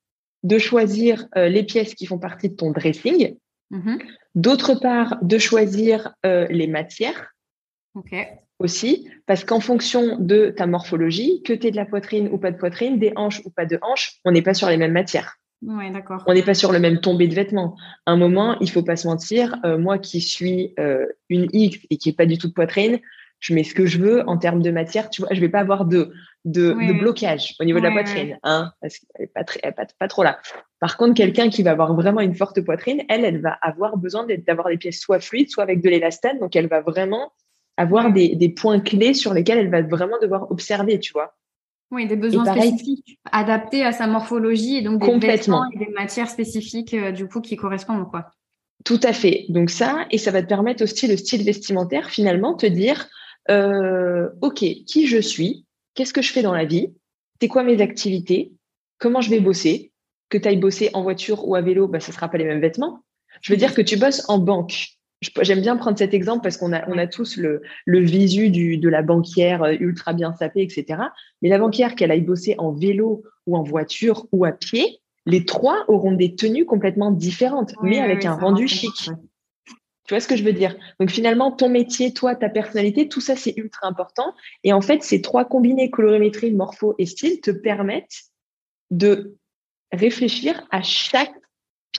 [0.43, 3.37] de choisir euh, les pièces qui font partie de ton dressing.
[3.71, 4.03] Mm-hmm.
[4.35, 7.33] D'autre part, de choisir euh, les matières.
[7.95, 8.27] Okay
[8.65, 12.51] aussi, parce qu'en fonction de ta morphologie, que tu aies de la poitrine ou pas
[12.51, 15.37] de poitrine, des hanches ou pas de hanches, on n'est pas sur les mêmes matières.
[15.63, 16.25] Ouais, d'accord.
[16.27, 17.77] On n'est pas sur le même tombé de vêtements.
[18.07, 21.79] À un moment, il faut pas se mentir, euh, moi qui suis euh, une X
[21.91, 22.99] et qui n'ai pas du tout de poitrine,
[23.41, 25.11] je mets ce que je veux en termes de matière.
[25.11, 26.13] Tu vois, je vais pas avoir de,
[26.45, 30.09] de, blocage au niveau de la poitrine, hein, parce qu'elle n'est pas, très, pas, pas,
[30.09, 30.39] trop là.
[30.81, 34.27] Par contre, quelqu'un qui va avoir vraiment une forte poitrine, elle, elle va avoir besoin
[34.47, 36.39] d'avoir des pièces soit fluides, soit avec de l'élastane.
[36.39, 37.33] Donc, elle va vraiment
[37.77, 41.35] avoir des, des, points clés sur lesquels elle va vraiment devoir observer, tu vois.
[41.91, 45.65] Oui, des besoins spécifiques adaptés à sa morphologie et donc des Complètement.
[45.73, 48.31] et des matières spécifiques euh, du coup qui correspondent quoi.
[48.85, 49.47] Tout à fait.
[49.49, 53.09] Donc ça, et ça va te permettre aussi le style vestimentaire, finalement, te dire,
[53.51, 56.93] euh, ok, qui je suis, qu'est-ce que je fais dans la vie,
[57.41, 58.53] c'est quoi mes activités,
[58.99, 59.93] comment je vais bosser,
[60.29, 62.45] que tu ailles bosser en voiture ou à vélo, bah, ce ne sera pas les
[62.45, 63.01] mêmes vêtements.
[63.41, 64.89] Je veux dire que tu bosses en banque,
[65.43, 68.79] J'aime bien prendre cet exemple parce qu'on a, on a tous le, le visu du,
[68.79, 71.01] de la banquière euh, ultra bien sapée, etc.
[71.43, 75.45] Mais la banquière, qu'elle aille bosser en vélo ou en voiture ou à pied, les
[75.45, 79.11] trois auront des tenues complètement différentes, mais avec un rendu chic.
[80.07, 80.77] Tu vois ce que je veux dire?
[81.01, 84.35] Donc finalement, ton métier, toi, ta personnalité, tout ça, c'est ultra important.
[84.63, 88.25] Et en fait, ces trois combinés, colorimétrie, morpho et style, te permettent
[88.91, 89.37] de
[89.93, 91.33] réfléchir à chaque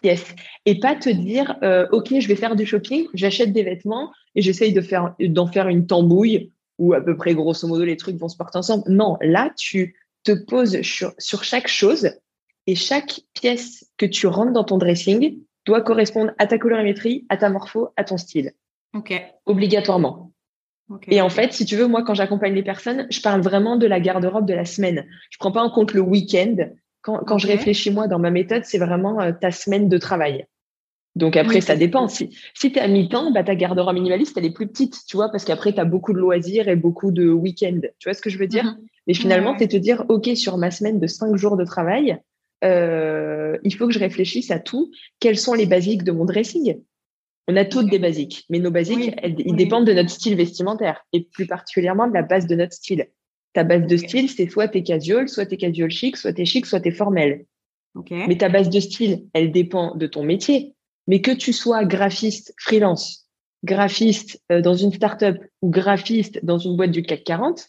[0.02, 4.12] pièce et pas te dire euh, ok je vais faire du shopping j'achète des vêtements
[4.36, 7.98] et j'essaye de faire d'en faire une tambouille où à peu près grosso modo les
[7.98, 8.84] trucs vont se porter ensemble.
[8.88, 12.10] Non là tu te poses sur, sur chaque chose
[12.68, 17.38] et chaque pièce que tu rentres dans ton dressing doit correspondre à ta colorimétrie à
[17.38, 18.54] ta morpho à ton style.
[18.94, 19.14] Ok.
[19.46, 20.32] Obligatoirement.
[21.08, 23.88] Et en fait, si tu veux, moi, quand j'accompagne les personnes, je parle vraiment de
[23.88, 25.06] la garde-robe de la semaine.
[25.32, 26.56] Je prends pas en compte le week-end
[27.06, 30.46] quand, je réfléchis, moi, dans ma méthode, c'est vraiment euh, ta semaine de travail.
[31.16, 32.08] Donc après, ça dépend.
[32.08, 35.16] Si, si tu es à mi-temps, bah, ta garde-robe minimaliste, elle est plus petite, tu
[35.16, 37.82] vois, parce qu'après, tu as beaucoup de loisirs et beaucoup de week-ends.
[38.00, 38.66] Tu vois ce que je veux dire?
[38.66, 38.78] Mhm.
[39.08, 42.18] Mais finalement, c'est te dire, OK, sur ma semaine de cinq jours de travail,
[42.64, 44.92] euh, il faut que je réfléchisse à tout.
[45.20, 46.82] Quels sont les basiques de mon dressing?
[47.48, 51.22] On a toutes des basiques, mais nos basiques, ils dépendent de notre style vestimentaire et
[51.22, 53.06] plus particulièrement de la base de notre style.
[53.56, 56.66] Ta base de style, c'est soit t'es casual, soit t'es casual chic, soit t'es chic,
[56.66, 57.46] soit t'es formel.
[58.12, 60.76] Mais ta base de style, elle dépend de ton métier.
[61.08, 63.30] Mais que tu sois graphiste freelance,
[63.64, 67.66] graphiste euh, dans une startup ou graphiste dans une boîte du CAC 40,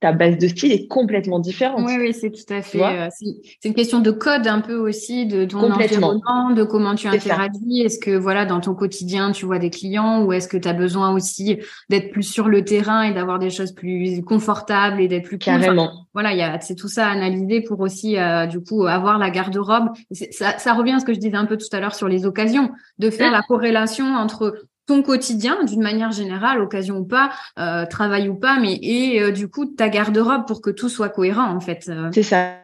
[0.00, 1.84] ta base de style est complètement différente.
[1.84, 2.82] Oui, oui, c'est tout à fait.
[2.82, 7.08] Euh, c'est une question de code un peu aussi, de ton environnement, de comment tu
[7.08, 7.82] interagis.
[7.82, 10.72] Est-ce que voilà, dans ton quotidien, tu vois des clients ou est-ce que tu as
[10.72, 11.58] besoin aussi
[11.88, 16.06] d'être plus sur le terrain et d'avoir des choses plus confortables et d'être plus carrément.
[16.14, 19.18] voilà, il y a c'est tout ça à analyser pour aussi euh, du coup avoir
[19.18, 19.90] la garde-robe.
[20.12, 22.24] Ça, ça revient à ce que je disais un peu tout à l'heure sur les
[22.24, 24.54] occasions, de faire la corrélation entre
[24.88, 29.30] ton quotidien d'une manière générale, occasion ou pas, euh, travail ou pas, mais et euh,
[29.30, 31.88] du coup ta garde-robe pour que tout soit cohérent en fait.
[31.88, 32.10] Euh.
[32.12, 32.56] C'est ça.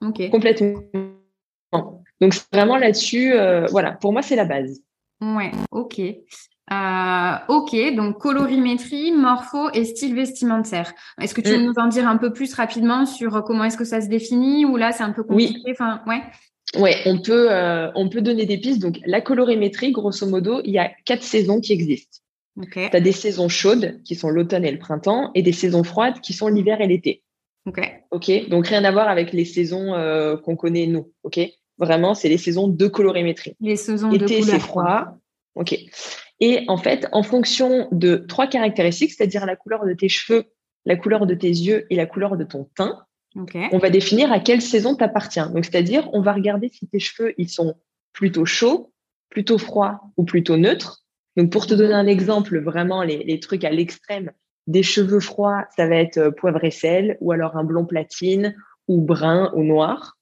[0.00, 0.30] Ok.
[0.30, 0.82] Complètement.
[2.20, 3.34] Donc c'est vraiment là-dessus,
[3.70, 4.80] voilà, pour moi c'est la base.
[5.20, 6.00] Ouais, ok.
[7.48, 10.92] ok, donc colorimétrie, morpho et style vestimentaire.
[11.20, 11.66] Est-ce que tu veux mm.
[11.66, 14.76] nous en dire un peu plus rapidement sur comment est-ce que ça se définit ou
[14.76, 15.72] là c'est un peu compliqué oui.
[15.72, 16.22] Enfin, ouais.
[16.74, 18.80] Ouais, on peut, euh, on peut donner des pistes.
[18.80, 22.18] Donc, la colorimétrie, grosso modo, il y a quatre saisons qui existent.
[22.72, 26.20] Tu as des saisons chaudes, qui sont l'automne et le printemps, et des saisons froides,
[26.20, 27.22] qui sont l'hiver et l'été.
[27.66, 27.80] Ok.
[28.10, 28.48] Ok?
[28.48, 31.12] Donc, rien à voir avec les saisons euh, qu'on connaît, nous.
[31.22, 31.38] Ok?
[31.78, 33.54] Vraiment, c'est les saisons de colorimétrie.
[33.60, 35.18] Les saisons de Été, c'est froid.
[35.54, 35.78] Ok.
[36.40, 40.44] Et en fait, en fonction de trois caractéristiques, c'est-à-dire la couleur de tes cheveux,
[40.84, 43.04] la couleur de tes yeux et la couleur de ton teint,
[43.72, 45.50] on va définir à quelle saison tu appartiens.
[45.50, 47.74] Donc, c'est-à-dire, on va regarder si tes cheveux, ils sont
[48.12, 48.92] plutôt chauds,
[49.28, 51.02] plutôt froids ou plutôt neutres.
[51.36, 54.32] Donc, pour te donner un exemple, vraiment les, trucs à l'extrême,
[54.66, 58.56] des cheveux froids, ça va être euh, poivre et sel, ou alors un blond platine,
[58.88, 60.16] ou brun ou noir.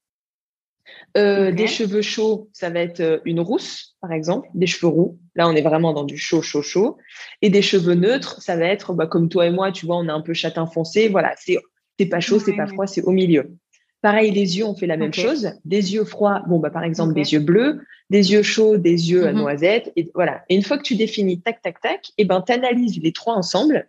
[1.17, 5.19] Euh, des cheveux chauds, ça va être euh, une rousse, par exemple, des cheveux roux.
[5.35, 6.99] Là, on est vraiment dans du chaud, chaud, chaud.
[7.41, 10.09] Et des cheveux neutres, ça va être, bah, comme toi et moi, tu vois, on
[10.09, 11.09] est un peu châtain foncé.
[11.09, 11.59] Voilà, c'est
[11.99, 13.57] c'est pas chaud, c'est pas froid, c'est au milieu.
[14.05, 15.53] Pareil, les yeux, on fait la même chose.
[15.65, 17.81] Des yeux froids, bon, bah, par exemple, des yeux bleus,
[18.11, 19.39] des yeux chauds, des yeux mhm.
[19.39, 20.43] noisettes, et voilà.
[20.51, 23.89] Et une fois que tu définis tac, tac, tac, et ben, analyses les trois ensemble.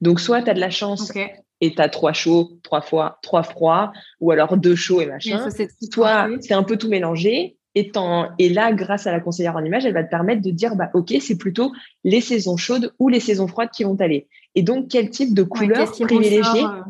[0.00, 1.12] Donc, soit tu as de la chance
[1.60, 5.48] et tu as trois chauds, trois fois, trois froids, ou alors deux chauds et machin.
[5.92, 7.56] soit c'est un peu tout mélangé.
[7.74, 7.92] Et,
[8.38, 10.90] et là, grâce à la conseillère en image, elle va te permettre de dire, bah,
[10.94, 11.72] OK, c'est plutôt
[12.04, 14.28] les saisons chaudes ou les saisons froides qui vont aller.
[14.54, 16.80] Et donc, quel type de couleur privilégier euh,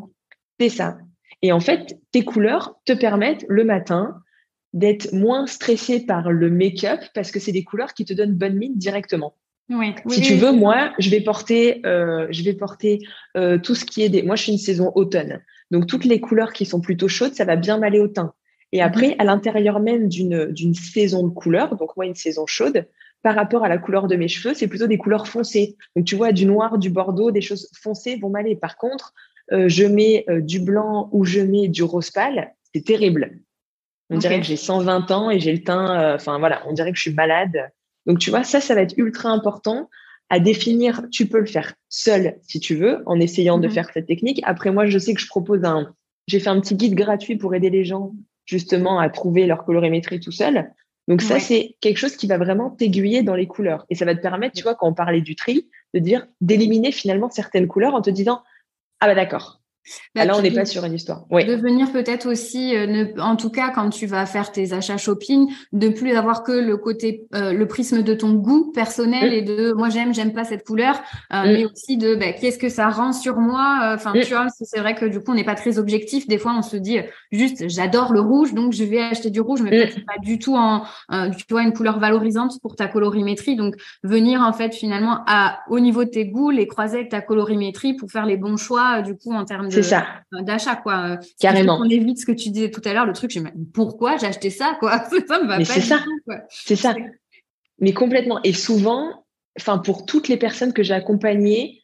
[0.58, 0.98] c'est ça.
[1.42, 4.22] Et en fait, tes couleurs te permettent le matin
[4.72, 8.56] d'être moins stressé par le make-up parce que c'est des couleurs qui te donnent bonne
[8.56, 9.34] mine directement.
[9.70, 13.00] Oui, si tu veux, moi, je vais porter, euh, je vais porter
[13.36, 14.22] euh, tout ce qui est des.
[14.22, 17.44] Moi, je suis une saison automne, donc toutes les couleurs qui sont plutôt chaudes, ça
[17.44, 18.32] va bien m'aller au teint.
[18.72, 19.14] Et après, mhm.
[19.18, 22.86] à l'intérieur même d'une saison de couleurs, donc moi une saison chaude,
[23.22, 25.76] par rapport à la couleur de mes cheveux, c'est plutôt des couleurs foncées.
[25.96, 28.56] Donc tu vois, du noir, du bordeaux, des choses foncées vont m'aller.
[28.56, 29.12] Par contre,
[29.52, 33.38] euh, je mets euh, du blanc ou je mets du rose pâle, c'est terrible.
[34.10, 36.92] On dirait que j'ai 120 ans et j'ai le teint, euh, enfin voilà, on dirait
[36.92, 37.70] que je suis malade.
[38.06, 39.90] Donc tu vois, ça, ça va être ultra important
[40.30, 41.02] à définir.
[41.10, 43.74] Tu peux le faire seul si tu veux, en essayant de mhm.
[43.74, 44.40] faire cette technique.
[44.44, 45.94] Après, moi, je sais que je propose un,
[46.26, 48.12] j'ai fait un petit guide gratuit pour aider les gens
[48.46, 50.70] justement à trouver leur colorimétrie tout seul.
[51.06, 53.86] Donc ça, c'est quelque chose qui va vraiment t'aiguiller dans les couleurs.
[53.88, 56.92] Et ça va te permettre, tu vois, quand on parlait du tri, de dire, d'éliminer
[56.92, 58.42] finalement certaines couleurs en te disant,
[59.00, 59.57] ah bah d'accord.
[60.14, 61.24] Bah, là, on n'est pas sur une histoire.
[61.30, 61.44] Oui.
[61.44, 65.50] De venir peut-être aussi, euh, en tout cas, quand tu vas faire tes achats shopping,
[65.72, 69.34] de plus avoir que le côté, euh, le prisme de ton goût personnel mm.
[69.34, 71.00] et de moi j'aime, j'aime pas cette couleur,
[71.32, 71.52] euh, mm.
[71.52, 73.92] mais aussi de bah, qu'est-ce que ça rend sur moi.
[73.94, 74.20] Enfin, mm.
[74.22, 76.26] tu vois, c'est vrai que du coup, on n'est pas très objectif.
[76.26, 76.98] Des fois, on se dit
[77.32, 80.56] juste, j'adore le rouge, donc je vais acheter du rouge, mais peut-être pas du tout
[80.56, 83.56] en, tu vois, une couleur valorisante pour ta colorimétrie.
[83.56, 87.20] Donc, venir en fait finalement à au niveau de tes goûts, les croiser avec ta
[87.20, 90.06] colorimétrie pour faire les bons choix, du coup, en termes de c'est ça.
[90.42, 91.10] d'achat, quoi.
[91.10, 91.78] Euh, Carrément.
[91.80, 94.26] On évite ce que tu disais tout à l'heure, le truc, je me pourquoi j'ai
[94.26, 95.04] acheté ça, quoi?
[95.28, 96.00] ça me va Mais c'est ça.
[96.48, 96.94] C'est ça.
[97.80, 98.40] Mais complètement.
[98.42, 99.24] Et souvent,
[99.58, 101.82] enfin, pour toutes les personnes que j'ai accompagnées,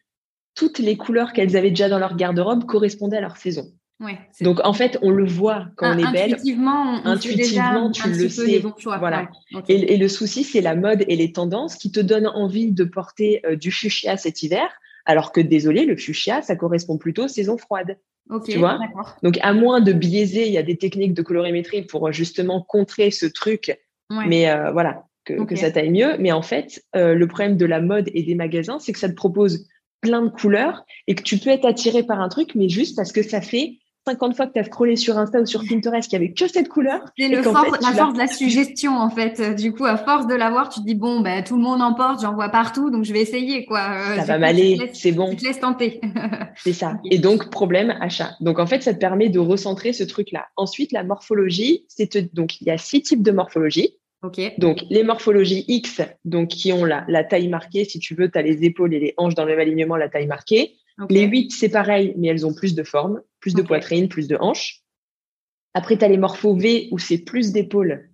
[0.54, 3.72] toutes les couleurs qu'elles avaient déjà dans leur garde-robe correspondaient à leur saison.
[4.00, 6.34] Ouais, Donc en fait, on le voit quand on est belle.
[6.34, 8.62] Intuitivement, on intuitivement, tu le sais.
[8.84, 9.28] Voilà.
[9.68, 13.40] Et, le souci, c'est la mode et les tendances qui te donnent envie de porter
[13.46, 14.68] euh, du fuchsia cet hiver,
[15.04, 17.98] alors que désolé, le fuchsia, ça correspond plutôt aux saisons froides.
[18.46, 18.78] tu vois?
[19.22, 23.10] Donc, à moins de biaiser, il y a des techniques de colorimétrie pour justement contrer
[23.10, 23.78] ce truc.
[24.10, 26.16] Mais euh, voilà, que, ça taille mieux.
[26.18, 29.08] Mais en fait, euh, le problème de la mode et des magasins, c'est que ça
[29.08, 29.66] te propose
[30.00, 33.10] plein de couleurs et que tu peux être attiré par un truc, mais juste parce
[33.10, 36.18] que ça fait 50 fois que tu as scrollé sur Insta ou sur Pinterest qu'il
[36.18, 37.00] n'y avait que cette couleur.
[37.18, 39.54] C'est le la force de la suggestion, en fait.
[39.56, 41.94] Du coup, à force de l'avoir, tu te dis, bon, ben, tout le monde en
[41.94, 43.80] porte, j'en vois partout, donc je vais essayer, quoi.
[43.80, 45.30] Euh, ça va m'aller, c'est bon.
[45.30, 46.00] Tu te laisses tenter.
[46.56, 46.98] c'est ça.
[47.10, 48.32] Et donc, problème, achat.
[48.40, 50.46] Donc, en fait, ça te permet de recentrer ce truc-là.
[50.56, 53.96] Ensuite, la morphologie, c'est donc, il y a six types de morphologie.
[54.22, 54.54] Okay.
[54.58, 58.38] Donc, les morphologies X, donc, qui ont la, la taille marquée, si tu veux, tu
[58.38, 60.76] as les épaules et les hanches dans le même alignement, la taille marquée.
[61.10, 64.36] Les 8, c'est pareil, mais elles ont plus de forme, plus de poitrine, plus de
[64.38, 64.82] hanches.
[65.74, 68.08] Après, tu as les morphos V où c'est plus d'épaules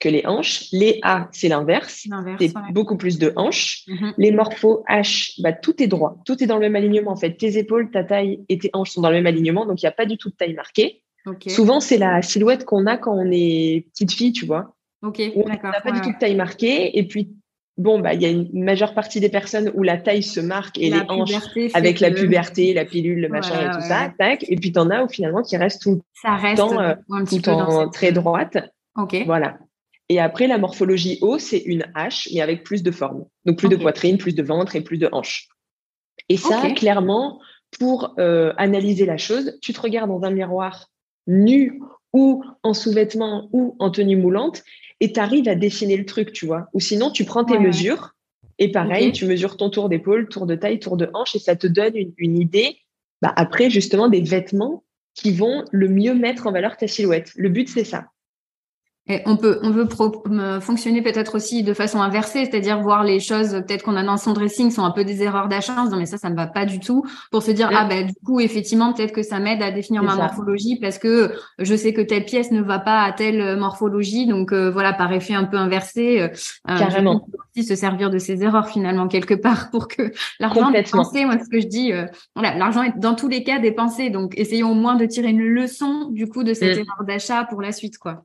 [0.00, 0.66] que les hanches.
[0.72, 2.06] Les A, c'est l'inverse.
[2.38, 3.84] C'est beaucoup plus de hanches.
[3.86, 4.14] Mhm.
[4.18, 6.20] Les morphos H, bah, tout est droit.
[6.24, 7.36] Tout est dans le même alignement, en fait.
[7.36, 9.66] Tes épaules, ta taille et tes hanches sont dans le même alignement.
[9.66, 11.02] Donc, il n'y a pas du tout de taille marquée.
[11.48, 14.74] Souvent, c'est la silhouette qu'on a quand on est petite fille, tu vois.
[15.02, 15.42] Ok, d'accord.
[15.44, 16.98] On n'a pas du tout de taille marquée.
[16.98, 17.36] Et puis,
[17.78, 20.78] bon, bah, il y a une majeure partie des personnes où la taille se marque
[20.78, 21.32] et les hanches
[21.74, 24.44] avec la puberté, la pilule, le machin et tout ça, tac.
[24.48, 26.94] Et puis, tu en as où finalement qui reste tout ça reste temps, euh,
[27.28, 28.58] tout en très droite.
[28.96, 29.16] Ok.
[29.24, 29.58] Voilà.
[30.08, 33.26] Et après, la morphologie haut, c'est une hache, mais avec plus de forme.
[33.44, 35.48] Donc, plus de poitrine, plus de ventre et plus de hanches.
[36.28, 37.40] Et ça, clairement,
[37.78, 40.88] pour euh, analyser la chose, tu te regardes dans un miroir
[41.26, 41.80] nu
[42.12, 44.62] ou en sous-vêtements ou en tenue moulante
[45.00, 46.68] et tu arrives à dessiner le truc, tu vois.
[46.72, 48.14] Ou sinon, tu prends tes mesures
[48.58, 51.54] et pareil, tu mesures ton tour d'épaule, tour de taille, tour de hanche et ça
[51.54, 52.76] te donne une, idée,
[53.22, 54.84] bah, après, justement, des vêtements
[55.14, 57.32] qui vont le mieux mettre en valeur ta silhouette.
[57.36, 58.06] Le but, c'est ça.
[59.08, 59.88] Et on peut, on veut
[60.60, 64.34] fonctionner peut-être aussi de façon inversée, c'est-à-dire voir les choses peut-être qu'on a dans son
[64.34, 66.78] dressing sont un peu des erreurs d'achat, non mais ça, ça ne va pas du
[66.78, 70.02] tout, pour se dire ah ben du coup effectivement peut-être que ça m'aide à définir
[70.02, 74.26] ma morphologie parce que je sais que telle pièce ne va pas à telle morphologie,
[74.26, 76.28] donc euh, voilà par effet un peu inversé, euh,
[76.66, 80.70] carrément on peut aussi se servir de ces erreurs finalement quelque part pour que l'argent
[80.70, 81.24] dépensé.
[81.24, 84.34] Moi ce que je dis, euh, voilà l'argent est dans tous les cas dépensé, donc
[84.36, 86.80] essayons au moins de tirer une leçon du coup de cette mm.
[86.80, 88.24] erreur d'achat pour la suite quoi.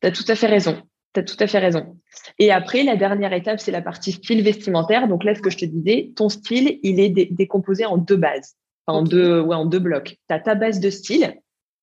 [0.00, 0.82] Tu as tout à fait raison.
[1.14, 1.96] Tu as tout à fait raison.
[2.38, 5.08] Et après, la dernière étape, c'est la partie style vestimentaire.
[5.08, 8.56] Donc là, ce que je te disais, ton style, il est décomposé en deux bases,
[8.86, 10.18] en, deux, ouais, en deux blocs.
[10.28, 11.34] Tu as ta base de style,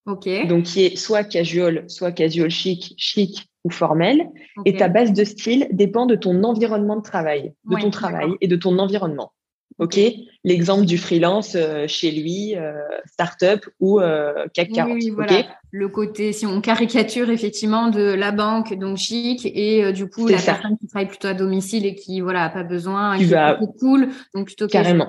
[0.05, 0.45] okay.
[0.45, 4.29] donc qui est soit casual, soit casual chic, chic ou formel.
[4.65, 8.47] Et ta base de style dépend de ton environnement de travail, de ton travail et
[8.47, 9.31] de ton environnement.
[9.79, 9.99] OK
[10.45, 12.73] L'exemple du freelance euh, chez lui, euh,
[13.05, 14.93] start-up ou euh, CAC 40.
[14.95, 15.45] Oui, voilà.
[15.71, 20.37] Le côté, si on caricature effectivement de la banque, donc chic, et du coup, la
[20.37, 23.57] personne qui travaille plutôt à domicile et qui, voilà, a pas besoin, tu vas...
[23.79, 25.07] cool, donc plutôt Carrément.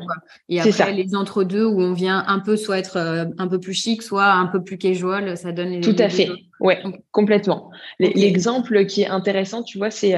[0.49, 2.97] Et après, les entre-deux où on vient un peu soit être
[3.37, 5.81] un peu plus chic, soit un peu plus casual, ça donne...
[5.83, 6.31] Tout à fait.
[6.61, 7.71] Ouais, complètement.
[7.99, 10.15] L'exemple qui est intéressant, tu vois, c'est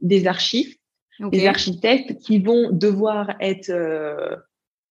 [0.00, 0.76] des archives
[1.30, 4.36] des architectes qui vont devoir être euh,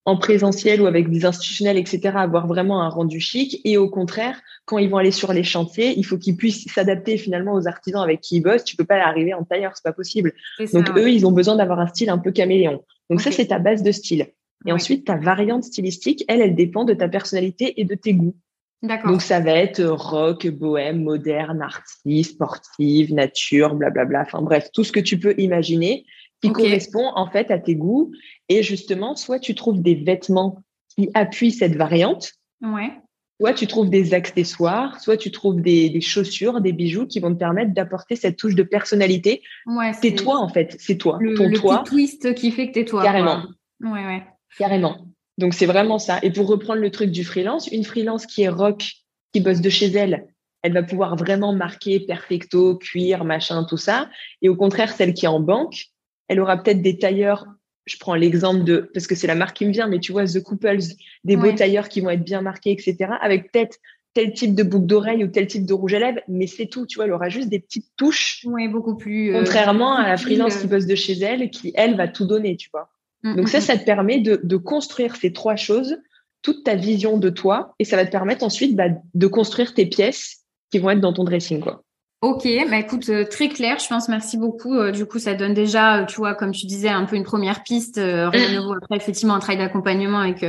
[0.05, 3.61] en présentiel ou avec des institutionnels, etc., avoir vraiment un rendu chic.
[3.65, 7.17] Et au contraire, quand ils vont aller sur les chantiers, il faut qu'ils puissent s'adapter
[7.17, 8.63] finalement aux artisans avec qui ils bossent.
[8.63, 10.33] Tu peux pas arriver en tailleur, c'est pas possible.
[10.73, 12.83] Donc eux, ils ont besoin d'avoir un style un peu caméléon.
[13.09, 14.27] Donc ça, c'est ta base de style.
[14.65, 18.35] Et ensuite, ta variante stylistique, elle, elle dépend de ta personnalité et de tes goûts.
[18.83, 24.21] Donc ça va être rock, bohème, moderne, artiste, sportive, nature, blablabla.
[24.21, 26.05] Enfin bref, tout ce que tu peux imaginer
[26.41, 28.11] qui correspond en fait à tes goûts.
[28.49, 30.57] Et justement, soit tu trouves des vêtements
[30.95, 32.91] qui appuient cette variante, ouais.
[33.39, 37.39] soit tu trouves des accessoires, soit tu trouves des, chaussures, des bijoux qui vont te
[37.39, 39.43] permettre d'apporter cette touche de personnalité.
[39.67, 41.83] Ouais, c'est toi en fait, c'est toi, le, ton le toi.
[41.83, 43.03] Petit twist qui fait que t'es toi.
[43.03, 43.43] Carrément.
[43.79, 44.23] Ouais, ouais.
[44.57, 45.10] Carrément.
[45.37, 46.19] Donc c'est vraiment ça.
[46.23, 48.93] Et pour reprendre le truc du freelance, une freelance qui est rock,
[49.33, 50.27] qui bosse de chez elle,
[50.61, 54.09] elle va pouvoir vraiment marquer perfecto, cuir, machin, tout ça.
[54.41, 55.85] Et au contraire, celle qui est en banque,
[56.27, 57.45] elle aura peut-être des tailleurs.
[57.85, 60.25] Je prends l'exemple de, parce que c'est la marque qui me vient, mais tu vois,
[60.25, 60.77] The Couples,
[61.23, 63.13] des beaux tailleurs qui vont être bien marqués, etc.
[63.21, 63.79] Avec peut-être
[64.13, 66.85] tel type de boucle d'oreille ou tel type de rouge à lèvres, mais c'est tout,
[66.85, 68.41] tu vois, elle aura juste des petites touches.
[68.45, 69.33] Oui, beaucoup plus.
[69.33, 72.55] Euh, contrairement à la freelance qui bosse de chez elle, qui, elle, va tout donner,
[72.55, 72.89] tu vois.
[73.23, 73.61] Mm, Donc mm, ça, mm.
[73.61, 75.97] ça te permet de, construire ces trois choses,
[76.41, 79.85] toute ta vision de toi, et ça va te permettre ensuite bah, de construire tes
[79.85, 81.83] pièces qui vont être dans ton dressing, quoi.
[82.23, 84.75] Ok, bah écoute, euh, très clair, je pense, merci beaucoup.
[84.75, 87.23] Euh, du coup, ça donne déjà, euh, tu vois, comme tu disais, un peu une
[87.23, 87.95] première piste.
[87.95, 88.75] rien de nouveau.
[88.75, 90.45] Après, effectivement, un travail d'accompagnement avec,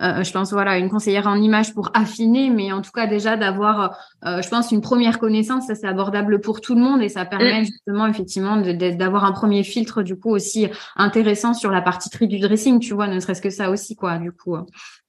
[0.00, 3.98] je pense, voilà, une conseillère en image pour affiner, mais en tout cas, déjà d'avoir,
[4.24, 7.64] je pense, une première connaissance, ça c'est abordable pour tout le monde et ça permet
[7.64, 12.38] justement, effectivement, d'avoir un premier filtre, du coup, aussi intéressant sur la partie tri du
[12.38, 14.56] dressing, tu vois, ne serait-ce que ça aussi, quoi, du coup.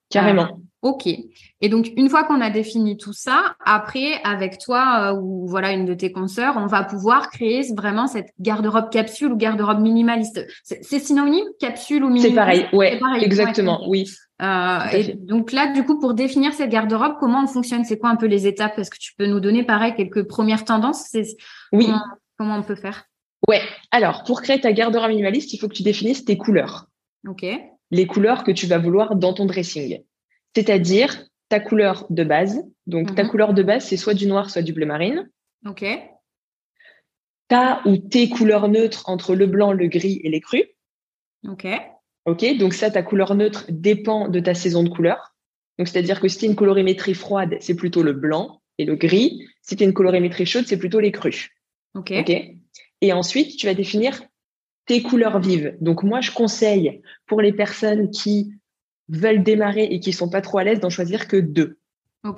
[0.10, 0.62] Carrément.
[0.88, 1.06] Ok.
[1.06, 5.74] Et donc, une fois qu'on a défini tout ça, après, avec toi euh, ou voilà
[5.74, 10.48] une de tes consoeurs, on va pouvoir créer vraiment cette garde-robe capsule ou garde-robe minimaliste.
[10.64, 14.06] C'est synonyme, capsule ou minimaliste C'est pareil, ouais, pareil, exactement, oui.
[14.42, 17.84] Euh, et donc là, du coup, pour définir cette garde-robe, comment on fonctionne?
[17.84, 18.80] C'est quoi un peu les étapes?
[18.80, 21.10] Est-ce que tu peux nous donner, pareil, quelques premières tendances?
[21.74, 21.88] Oui.
[21.88, 22.04] Comment,
[22.38, 23.04] comment, on peut faire?
[23.50, 23.62] Ouais.
[23.92, 26.86] Alors, pour créer ta garde-robe minimaliste, il faut que tu définisses tes couleurs.
[27.28, 27.46] Ok.
[27.92, 30.02] Les couleurs que tu vas vouloir dans ton dressing
[30.58, 32.64] c'est-à-dire ta couleur de base.
[32.88, 33.30] Donc, ta mhm.
[33.30, 35.30] couleur de base, c'est soit du noir, soit du bleu marine.
[35.68, 35.86] OK.
[37.48, 40.64] Ta ou tes couleurs neutres entre le blanc, le gris et les crus.
[41.48, 41.68] OK.
[42.26, 42.58] OK.
[42.58, 45.36] Donc, ça, ta couleur neutre dépend de ta saison de couleur.
[45.78, 48.96] Donc, c'est-à-dire que si tu as une colorimétrie froide, c'est plutôt le blanc et le
[48.96, 49.46] gris.
[49.62, 51.52] Si tu as une colorimétrie chaude, c'est plutôt les crus.
[51.94, 52.14] OK.
[52.20, 52.32] OK.
[53.02, 54.24] Et ensuite, tu vas définir
[54.88, 55.78] tes couleurs vives.
[55.82, 58.57] Donc, moi, je conseille pour les personnes qui
[59.10, 61.80] veulent démarrer et qui sont pas trop à l'aise d'en choisir que deux.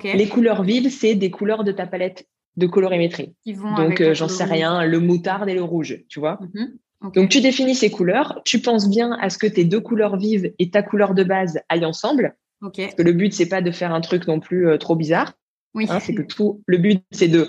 [0.04, 3.34] Les couleurs vives, c'est des couleurs de ta palette de colorimétrie.
[3.76, 6.38] Donc, euh, j'en sais rien, le moutarde et le rouge, tu vois.
[6.54, 7.12] Mhm.
[7.14, 8.40] Donc, tu définis ces couleurs.
[8.44, 11.58] Tu penses bien à ce que tes deux couleurs vives et ta couleur de base
[11.68, 12.36] aillent ensemble.
[12.60, 15.32] Parce que le but, c'est pas de faire un truc non plus euh, trop bizarre.
[15.74, 15.86] Oui.
[15.88, 17.48] Hein, c'est que tout, le but, c'est de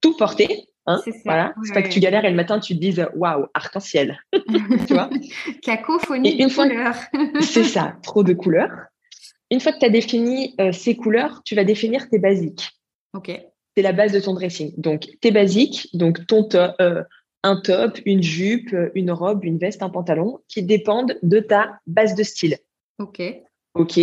[0.00, 0.68] tout porter.
[0.86, 1.54] Hein, voilà.
[1.62, 4.18] c'est pas que tu galères et le matin, tu te dises waouh, arc-en-ciel.
[4.86, 5.08] tu vois?
[5.62, 6.96] Cacophonie de couleurs.
[7.40, 8.70] c'est ça, trop de couleurs.
[9.50, 12.70] Une fois que tu as défini euh, ces couleurs, tu vas définir tes basiques.
[13.14, 13.30] Ok.
[13.76, 14.74] C'est la base de ton dressing.
[14.76, 17.02] Donc, tes basiques, donc ton top, euh,
[17.42, 22.14] un top, une jupe, une robe, une veste, un pantalon, qui dépendent de ta base
[22.14, 22.58] de style.
[22.98, 23.22] Ok.
[23.74, 24.00] Ok.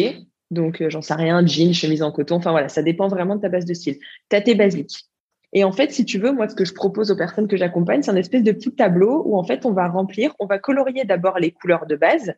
[0.49, 2.35] Donc, euh, j'en sais rien, jean, chemise en coton.
[2.35, 3.99] Enfin, voilà, ça dépend vraiment de ta base de style.
[4.29, 5.05] Tu as tes basiques.
[5.53, 8.01] Et en fait, si tu veux, moi, ce que je propose aux personnes que j'accompagne,
[8.03, 11.03] c'est un espèce de petit tableau où, en fait, on va remplir, on va colorier
[11.03, 12.33] d'abord les couleurs de base,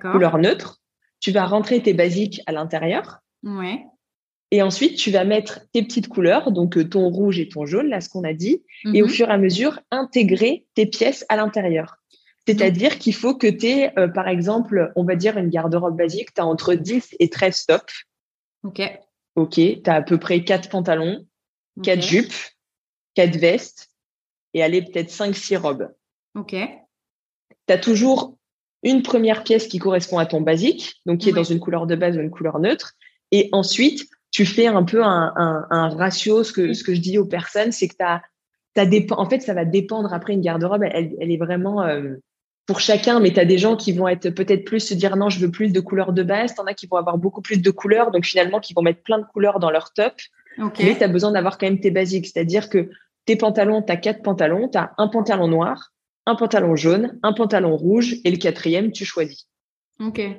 [0.00, 0.80] couleurs neutres.
[1.20, 3.20] Tu vas rentrer tes basiques à l'intérieur.
[3.44, 3.84] Ouais.
[4.50, 7.88] Et ensuite, tu vas mettre tes petites couleurs, donc euh, ton rouge et ton jaune,
[7.88, 8.62] là, ce qu'on a dit,
[8.94, 9.12] et au mhm.
[9.12, 11.96] fur et à mesure, intégrer tes pièces à l'intérieur.
[12.46, 16.32] C'est-à-dire qu'il faut que tu aies, euh, par exemple, on va dire une garde-robe basique,
[16.32, 18.06] tu as entre 10 et 13 tops.
[18.64, 18.80] OK.
[19.36, 21.26] OK, tu as à peu près 4 pantalons,
[21.82, 22.34] 4 jupes,
[23.14, 23.88] 4 vestes
[24.54, 25.88] et allez, peut-être 5-6 robes.
[26.34, 26.50] OK.
[26.52, 28.36] Tu as toujours
[28.82, 31.96] une première pièce qui correspond à ton basique, donc qui est dans une couleur de
[31.96, 32.94] base ou une couleur neutre.
[33.30, 36.44] Et ensuite, tu fais un peu un, ratio.
[36.44, 38.22] Ce que, ce que je dis aux personnes, c'est que tu as,
[39.16, 40.84] en fait, ça va dépendre après une garde-robe.
[40.84, 42.14] Elle, est vraiment euh,
[42.66, 45.28] pour chacun, mais tu as des gens qui vont être peut-être plus se dire non,
[45.28, 47.60] je veux plus de couleurs de base, tu en as qui vont avoir beaucoup plus
[47.60, 50.14] de couleurs, donc finalement qui vont mettre plein de couleurs dans leur top.
[50.58, 52.90] Mais tu as besoin d'avoir quand même tes basiques, c'est-à-dire que
[53.24, 55.92] tes pantalons, tu as quatre pantalons, tu as un pantalon noir,
[56.26, 59.48] un pantalon jaune, un pantalon rouge et le quatrième, tu choisis.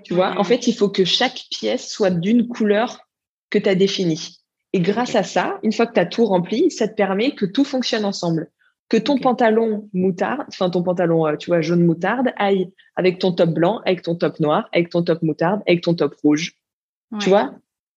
[0.03, 2.99] Tu vois, en fait, il faut que chaque pièce soit d'une couleur
[3.49, 4.39] que tu as définie.
[4.73, 7.45] Et grâce à ça, une fois que tu as tout rempli, ça te permet que
[7.45, 8.49] tout fonctionne ensemble.
[8.87, 13.31] Que ton pantalon moutarde, enfin ton pantalon, euh, tu vois, jaune moutarde, aille avec ton
[13.31, 16.53] top blanc, avec ton top noir, avec ton top moutarde, avec ton top rouge.
[17.19, 17.53] Tu vois?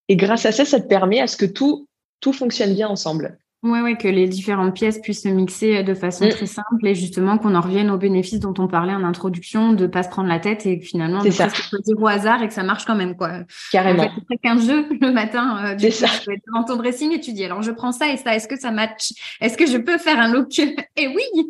[0.09, 1.89] Et grâce à ça, ça te permet à ce que tout,
[2.23, 3.42] tout fonctionne bien ensemble.
[3.65, 6.31] Oui, ouais, que les différentes pièces puissent se mixer de façon mm.
[6.31, 9.87] très simple et justement qu'on en revienne aux bénéfices dont on parlait en introduction, de
[9.87, 11.49] pas se prendre la tête et finalement de ça.
[11.49, 13.31] choisir au hasard et que ça marche quand même quoi.
[13.71, 14.03] Carrément.
[14.03, 15.65] En fait, c'est qu'un jeu le matin.
[15.65, 16.09] Euh, du ça.
[16.09, 18.49] Tu être devant ton dressing et tu dis alors je prends ça et ça, est-ce
[18.49, 19.13] que ça match?
[19.41, 20.59] Est-ce que je peux faire un look?
[20.59, 21.49] Et eh oui.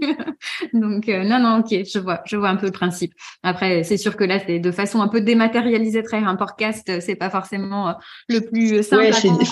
[0.75, 3.15] Donc euh, non non ok, je vois, je vois un peu le principe.
[3.43, 7.17] Après c'est sûr que là c'est de façon un peu dématérialisée très un podcast, c'est
[7.17, 7.93] pas forcément euh,
[8.29, 9.05] le plus simple.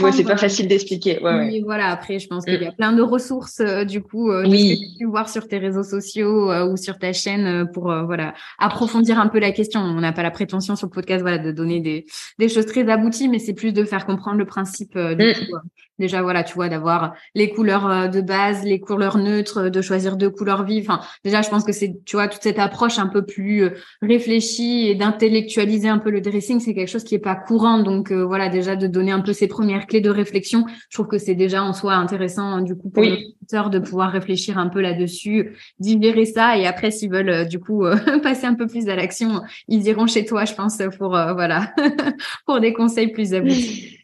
[0.02, 1.20] Ouais, c'est pas facile d'expliquer.
[1.22, 1.62] Ouais, ouais.
[1.64, 4.80] voilà après je pense il y a plein de ressources euh, du coup euh, oui.
[4.80, 8.34] que tu peux voir sur tes réseaux sociaux euh, ou sur ta chaîne pour voilà
[8.58, 9.80] approfondir un peu la question.
[9.80, 12.06] On n'a pas la prétention sur le podcast voilà de donner des,
[12.38, 15.34] des choses très abouties, mais c'est plus de faire comprendre le principe du mm.
[15.34, 15.56] coup,
[15.98, 20.30] déjà voilà tu vois d'avoir les couleurs de base, les couleurs neutres, de choisir deux
[20.30, 20.90] couleurs vives.
[20.90, 23.70] Enfin, déjà je pense que c'est tu vois toute cette approche un peu plus
[24.02, 27.80] réfléchie et d'intellectualiser un peu le dressing, c'est quelque chose qui est pas courant.
[27.80, 30.64] Donc voilà déjà de donner un peu ses premières clés de réflexion.
[30.88, 33.34] Je trouve que c'est déjà en soi intéressant du coup pour oui.
[33.50, 37.84] de pouvoir réfléchir un peu là-dessus, digérer ça et après s'ils veulent euh, du coup
[37.84, 41.32] euh, passer un peu plus à l'action, ils iront chez toi, je pense, pour euh,
[41.32, 41.72] voilà
[42.46, 43.98] pour des conseils plus aboutis.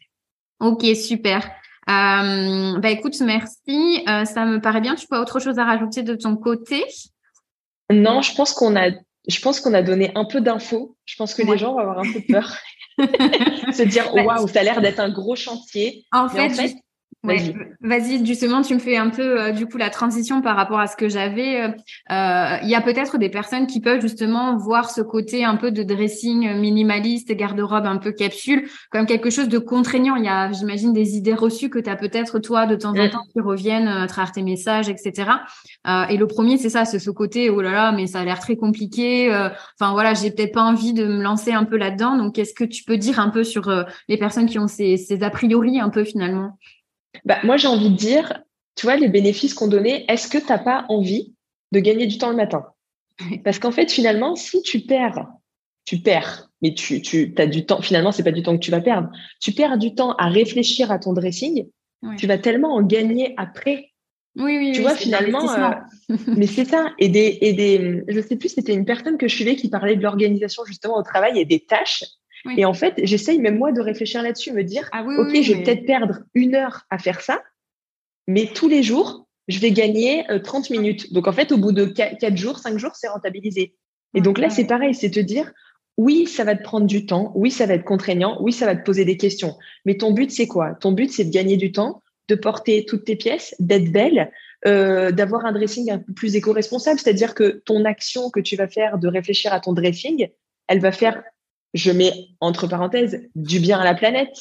[0.59, 1.49] Ok, super.
[1.89, 4.03] Euh, bah écoute, merci.
[4.05, 4.95] ça me paraît bien.
[4.95, 6.83] Tu peux autre chose à rajouter de ton côté?
[7.91, 8.89] Non, je pense qu'on a,
[9.27, 10.97] je pense qu'on a donné un peu d'infos.
[11.05, 12.57] Je pense que les gens vont avoir un peu peur,
[12.97, 16.05] se dire bah, waouh, ça a l'air d'être un gros chantier.
[16.11, 16.75] en fait
[17.23, 20.87] Vas-y, justement, tu me fais un peu euh, du coup la transition par rapport à
[20.87, 21.61] ce que j'avais.
[21.61, 21.67] Euh,
[22.11, 25.71] euh, il y a peut-être des personnes qui peuvent justement voir ce côté un peu
[25.71, 30.15] de dressing minimaliste, garde-robe un peu capsule, comme quelque chose de contraignant.
[30.15, 33.05] Il y a, j'imagine, des idées reçues que tu as peut-être toi de temps en
[33.05, 33.09] mm.
[33.09, 35.31] temps qui reviennent à travers tes messages, etc.
[36.09, 38.39] et le premier, c'est ça, c'est ce côté oh là là, mais ça a l'air
[38.39, 39.29] très compliqué.
[39.79, 42.17] Enfin voilà, j'ai peut-être pas envie de me lancer un peu là-dedans.
[42.17, 43.71] Donc, qu'est-ce que tu peux dire un peu sur
[44.07, 46.57] les personnes qui ont ces, ces a priori un peu finalement?
[47.25, 48.43] Bah, Moi, j'ai envie de dire,
[48.75, 51.33] tu vois, les bénéfices qu'on donnait, est-ce que tu n'as pas envie
[51.71, 52.65] de gagner du temps le matin?
[53.43, 55.27] Parce qu'en fait, finalement, si tu perds,
[55.85, 58.71] tu perds, mais tu, tu as du temps, finalement, c'est pas du temps que tu
[58.71, 59.09] vas perdre.
[59.41, 61.67] Tu perds du temps à réfléchir à ton dressing,
[62.17, 63.91] tu vas tellement en gagner après.
[64.35, 65.71] Oui, oui, tu vois, finalement, euh,
[66.27, 66.91] mais c'est ça.
[66.99, 69.95] Et des, et des, je sais plus, c'était une personne que je suivais qui parlait
[69.95, 72.03] de l'organisation justement au travail et des tâches.
[72.55, 75.63] Et en fait, j'essaye même moi de réfléchir là-dessus, me dire, ah OK, je vais
[75.63, 77.41] peut-être perdre une heure à faire ça,
[78.27, 81.13] mais tous les jours, je vais gagner 30 euh, minutes.
[81.13, 83.75] Donc en fait, au bout de 4 jours, 5 jours, c'est rentabilisé.
[84.13, 85.51] Et donc là, c'est pareil, c'est te dire,
[85.97, 88.75] oui, ça va te prendre du temps, oui, ça va être contraignant, oui, ça va
[88.75, 89.55] te poser des questions.
[89.85, 90.75] Mais ton but, c'est quoi?
[90.75, 94.31] Ton but, c'est de gagner du temps de porter toutes tes pièces, d'être belle,
[94.65, 98.67] euh, d'avoir un dressing un peu plus éco-responsable, c'est-à-dire que ton action que tu vas
[98.67, 100.27] faire de réfléchir à ton dressing,
[100.67, 101.23] elle va faire,
[101.73, 104.35] je mets entre parenthèses, du bien à la planète.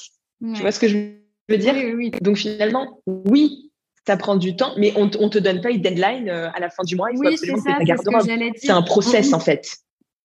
[0.54, 0.96] Tu vois ce que je
[1.48, 1.74] veux dire?
[2.20, 3.70] Donc finalement, oui,
[4.06, 6.70] ça prend du temps, mais on, ne te donne pas une deadline euh, à la
[6.70, 7.10] fin du mois.
[7.10, 8.52] Il faut absolument que ta garde-robe.
[8.56, 9.78] C'est un process en fait.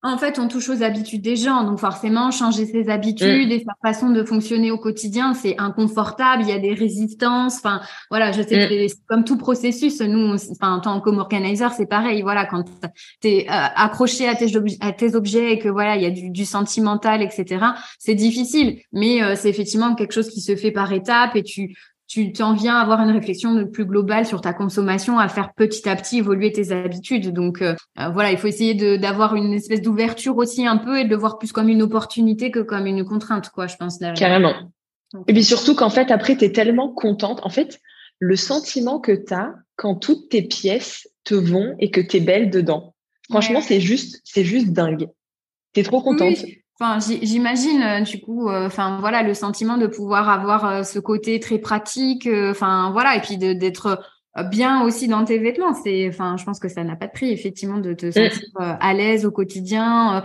[0.04, 3.52] En fait, on touche aux habitudes des gens, donc forcément, changer ses habitudes mm.
[3.52, 6.42] et sa façon de fonctionner au quotidien, c'est inconfortable.
[6.42, 7.58] Il y a des résistances.
[7.58, 8.88] Enfin, voilà, je sais que mm.
[8.90, 10.02] c'est comme tout processus.
[10.02, 12.24] Nous, enfin, en tant qu'organisateur, c'est pareil.
[12.24, 12.64] Voilà, quand
[13.22, 14.48] tu es euh, accroché à tes,
[14.80, 17.64] à tes objets et que voilà, il y a du, du sentimental, etc.
[18.00, 21.76] C'est difficile, mais euh, c'est effectivement quelque chose qui se fait par étapes et tu
[22.12, 25.88] tu t'en viens à avoir une réflexion plus globale sur ta consommation, à faire petit
[25.88, 27.32] à petit évoluer tes habitudes.
[27.32, 31.06] Donc euh, euh, voilà, il faut essayer d'avoir une espèce d'ouverture aussi un peu et
[31.06, 33.98] de le voir plus comme une opportunité que comme une contrainte, quoi, je pense.
[34.18, 34.54] Carrément.
[35.30, 37.40] et puis surtout qu'en fait, après, tu es tellement contente.
[37.44, 37.80] En fait,
[38.20, 42.20] le sentiment que tu as quand toutes tes pièces te vont et que tu es
[42.20, 42.94] belle dedans.
[43.30, 45.08] Franchement, c'est juste, c'est juste dingue.
[45.74, 46.44] Tu es trop contente.
[46.82, 50.98] Enfin, j'imagine euh, du coup, euh, enfin voilà, le sentiment de pouvoir avoir euh, ce
[50.98, 54.02] côté très pratique, enfin voilà, et puis d'être
[54.50, 55.74] bien aussi dans tes vêtements.
[55.74, 58.94] C'est, enfin, je pense que ça n'a pas de prix, effectivement, de te sentir à
[58.94, 60.24] l'aise au quotidien.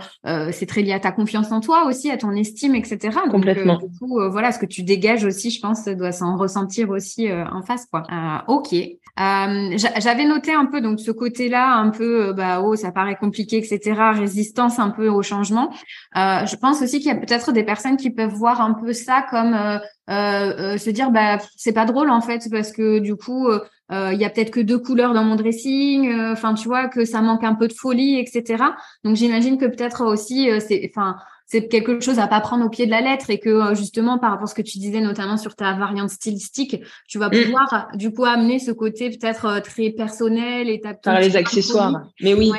[0.51, 3.17] c'est très lié à ta confiance en toi aussi, à ton estime, etc.
[3.29, 3.77] Complètement.
[3.77, 7.61] du coup, voilà, ce que tu dégages aussi, je pense, doit s'en ressentir aussi en
[7.61, 8.03] face, quoi.
[8.47, 8.75] ok.
[9.17, 14.11] J'avais noté un peu donc ce côté-là, un peu, bah, oh, ça paraît compliqué, etc.
[14.13, 15.71] Résistance un peu au changement.
[16.15, 19.25] je pense aussi qu'il y a peut-être des personnes qui peuvent voir un peu ça
[19.29, 23.49] comme euh, se dire bah c'est pas drôle en fait parce que du coup
[23.91, 26.87] euh, il y a peut-être que deux couleurs dans mon dressing, euh, enfin tu vois
[26.87, 28.63] que ça manque un peu de folie, etc.
[29.05, 32.69] Donc j'imagine que peut-être aussi euh, c'est, enfin c'est quelque chose à pas prendre au
[32.69, 35.37] pied de la lettre et que justement par rapport à ce que tu disais notamment
[35.37, 37.43] sur ta variante stylistique, tu vas mm.
[37.43, 42.03] pouvoir du coup amener ce côté peut-être très personnel et ta par les accessoires.
[42.21, 42.51] Mais oui.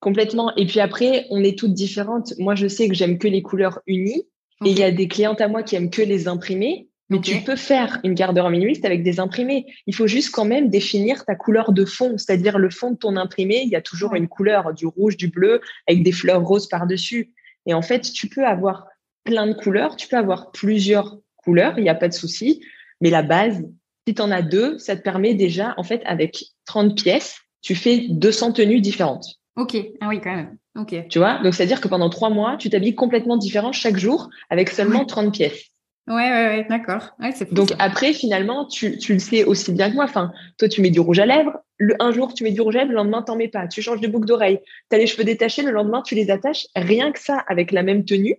[0.00, 0.54] Complètement.
[0.56, 2.34] Et puis après, on est toutes différentes.
[2.38, 4.26] Moi, je sais que j'aime que les couleurs unies.
[4.64, 6.88] Et il y a des clientes à moi qui aiment que les imprimés.
[7.10, 9.66] Mais tu peux faire une garde-robe minimaliste avec des imprimés.
[9.86, 13.16] Il faut juste quand même définir ta couleur de fond, c'est-à-dire le fond de ton
[13.16, 13.60] imprimé.
[13.62, 17.34] Il y a toujours une couleur, du rouge, du bleu, avec des fleurs roses par-dessus.
[17.66, 18.86] Et en fait, tu peux avoir
[19.22, 22.62] plein de couleurs, tu peux avoir plusieurs couleurs, il n'y a pas de souci.
[23.00, 23.62] Mais la base,
[24.08, 27.74] si tu en as deux, ça te permet déjà, en fait, avec 30 pièces, tu
[27.74, 29.40] fais 200 tenues différentes.
[29.56, 30.56] Ok, ah oui, quand même.
[30.76, 30.94] Ok.
[31.08, 34.70] Tu vois, donc c'est-à-dire que pendant trois mois, tu t'habilles complètement différent chaque jour avec
[34.70, 35.70] seulement 30 pièces.
[36.06, 37.10] Ouais, ouais, ouais, d'accord.
[37.18, 40.04] Ouais, Donc après, finalement, tu, tu, le sais aussi bien que moi.
[40.04, 41.58] Enfin, toi, tu mets du rouge à lèvres.
[41.78, 43.68] Le, un jour, tu mets du rouge à lèvres, le lendemain, t'en mets pas.
[43.68, 44.58] Tu changes de boucle d'oreille.
[44.90, 46.66] Tu as les cheveux détachés, le lendemain, tu les attaches.
[46.76, 48.36] Rien que ça, avec la même tenue.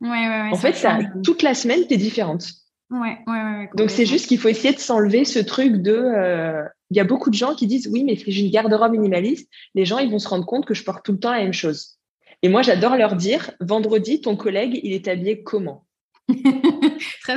[0.00, 0.48] Ouais, ouais, ouais.
[0.50, 2.46] En fait, ça, toute la semaine, tu es différente.
[2.90, 3.70] Ouais, ouais, ouais.
[3.76, 5.92] Donc c'est juste qu'il faut essayer de s'enlever ce truc de.
[5.92, 8.92] Euh, il y a beaucoup de gens qui disent oui, mais si j'ai une garde-robe
[8.92, 11.42] minimaliste, les gens ils vont se rendre compte que je porte tout le temps la
[11.42, 11.98] même chose.
[12.42, 15.86] Et moi, j'adore leur dire vendredi, ton collègue, il est habillé comment?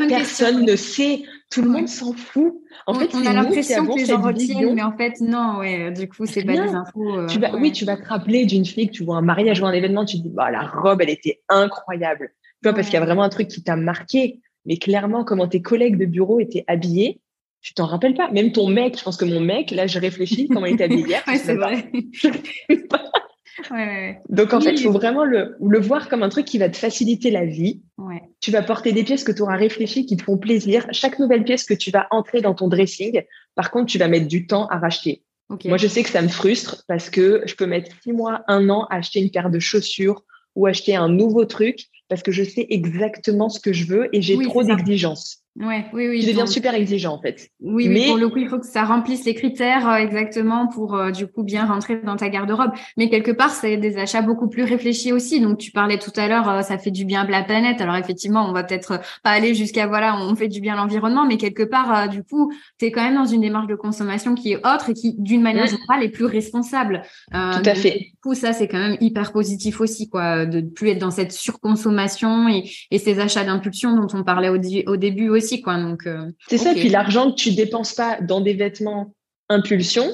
[0.09, 2.55] Personne ne sait, tout le monde s'en fout.
[2.85, 6.07] En fait, on a l'impression que les gens retiennent, mais en fait, non, ouais, du
[6.07, 7.19] coup, c'est pas des infos.
[7.19, 9.61] Euh, tu vas, Oui, tu vas te rappeler d'une fille que tu vois un mariage
[9.61, 12.31] ou un événement, tu te dis, bah, la robe, elle était incroyable.
[12.61, 14.41] Tu vois, parce qu'il y a vraiment un truc qui t'a marqué.
[14.65, 17.21] Mais clairement, comment tes collègues de bureau étaient habillés,
[17.61, 18.31] tu t'en rappelles pas?
[18.31, 21.05] Même ton mec, je pense que mon mec, là, je réfléchis comment il était habillé
[21.05, 21.23] hier.
[21.27, 21.89] ouais, c'est vrai.
[24.29, 26.77] Donc en fait, il faut vraiment le, le, voir comme un truc qui va te
[26.77, 27.81] faciliter la vie.
[28.39, 30.85] Tu vas porter des pièces que tu auras réfléchi, qui te font plaisir.
[30.91, 33.23] Chaque nouvelle pièce que tu vas entrer dans ton dressing,
[33.55, 35.23] par contre, tu vas mettre du temps à racheter.
[35.65, 38.69] Moi, je sais que ça me frustre parce que je peux mettre six mois, un
[38.69, 40.23] an à acheter une paire de chaussures
[40.55, 44.21] ou acheter un nouveau truc parce que je sais exactement ce que je veux et
[44.21, 45.43] j'ai trop d'exigences.
[45.59, 46.21] Ouais, oui, oui.
[46.21, 47.49] Je deviens super exigeant en fait.
[47.61, 50.93] Oui, mais pour le coup, il faut que ça remplisse les critères euh, exactement pour
[50.93, 52.71] euh, du coup bien rentrer dans ta garde-robe.
[52.95, 55.39] Mais quelque part, c'est des achats beaucoup plus réfléchis aussi.
[55.39, 57.81] Donc tu parlais tout à l'heure, euh, ça fait du bien à la planète.
[57.81, 61.25] Alors effectivement, on va peut-être pas aller jusqu'à voilà, on fait du bien à l'environnement,
[61.25, 64.51] mais quelque part, du coup, tu es quand même dans une démarche de consommation qui
[64.51, 67.01] est autre et qui, d'une manière générale, est plus responsable.
[67.31, 67.99] tout à fait.
[67.99, 71.31] Du coup, ça c'est quand même hyper positif aussi, quoi, de plus être dans cette
[71.31, 74.57] surconsommation et, et ces achats d'impulsion dont on parlait au,
[74.91, 75.77] au début aussi quoi.
[75.77, 76.73] Donc, euh, c'est ça.
[76.73, 79.13] Puis l'argent que tu dépenses pas dans des vêtements
[79.49, 80.05] impulsion,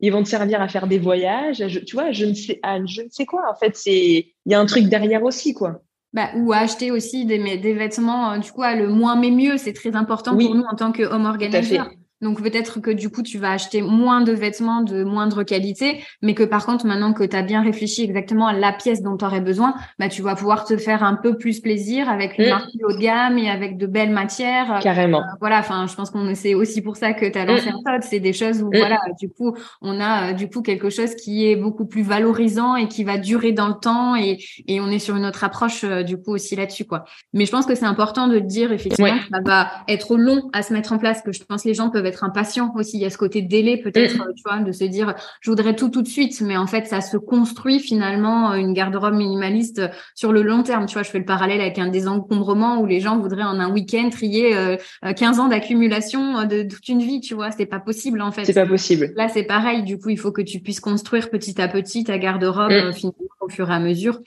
[0.00, 1.64] ils vont te servir à faire des voyages.
[1.86, 3.42] tu vois, je ne sais, je ne sais quoi.
[3.50, 5.82] En fait, c'est, il y a un truc derrière aussi, quoi.
[6.12, 9.72] Bah, ou acheter aussi des, des vêtements, euh, du coup, le moins mais mieux, c'est
[9.72, 11.90] très important pour nous en tant qu'homme organisateur.
[12.22, 16.34] Donc peut-être que du coup, tu vas acheter moins de vêtements de moindre qualité, mais
[16.34, 19.24] que par contre, maintenant que tu as bien réfléchi exactement à la pièce dont tu
[19.24, 22.50] aurais besoin, bah, tu vas pouvoir te faire un peu plus plaisir avec une mm.
[22.50, 24.78] marque haut de gamme et avec de belles matières.
[24.82, 25.20] Carrément.
[25.20, 27.86] Euh, voilà, enfin, je pense qu'on c'est aussi pour ça que tu as lancé mm.
[27.86, 28.76] un C'est des choses où, mm.
[28.76, 32.76] voilà, du coup, on a euh, du coup quelque chose qui est beaucoup plus valorisant
[32.76, 35.84] et qui va durer dans le temps et, et on est sur une autre approche
[35.84, 37.04] euh, du coup aussi là-dessus, quoi.
[37.32, 40.62] Mais je pense que c'est important de dire effectivement que ça va être long à
[40.62, 42.98] se mettre en place, que je pense que les gens peuvent être être impatient aussi.
[42.98, 44.34] Il y a ce côté délai peut-être, mm.
[44.36, 47.00] tu vois, de se dire je voudrais tout tout de suite, mais en fait ça
[47.00, 50.86] se construit finalement euh, une garde-robe minimaliste euh, sur le long terme.
[50.86, 53.70] Tu vois, je fais le parallèle avec un désencombrement où les gens voudraient en un
[53.70, 54.54] week-end trier
[55.02, 57.20] 15 euh, ans d'accumulation de toute une vie.
[57.20, 58.44] Tu vois, c'est pas possible en fait.
[58.44, 59.12] C'est pas possible.
[59.16, 59.82] Là c'est pareil.
[59.82, 62.92] Du coup, il faut que tu puisses construire petit à petit ta garde-robe mm.
[62.92, 64.20] finalement au fur et à mesure.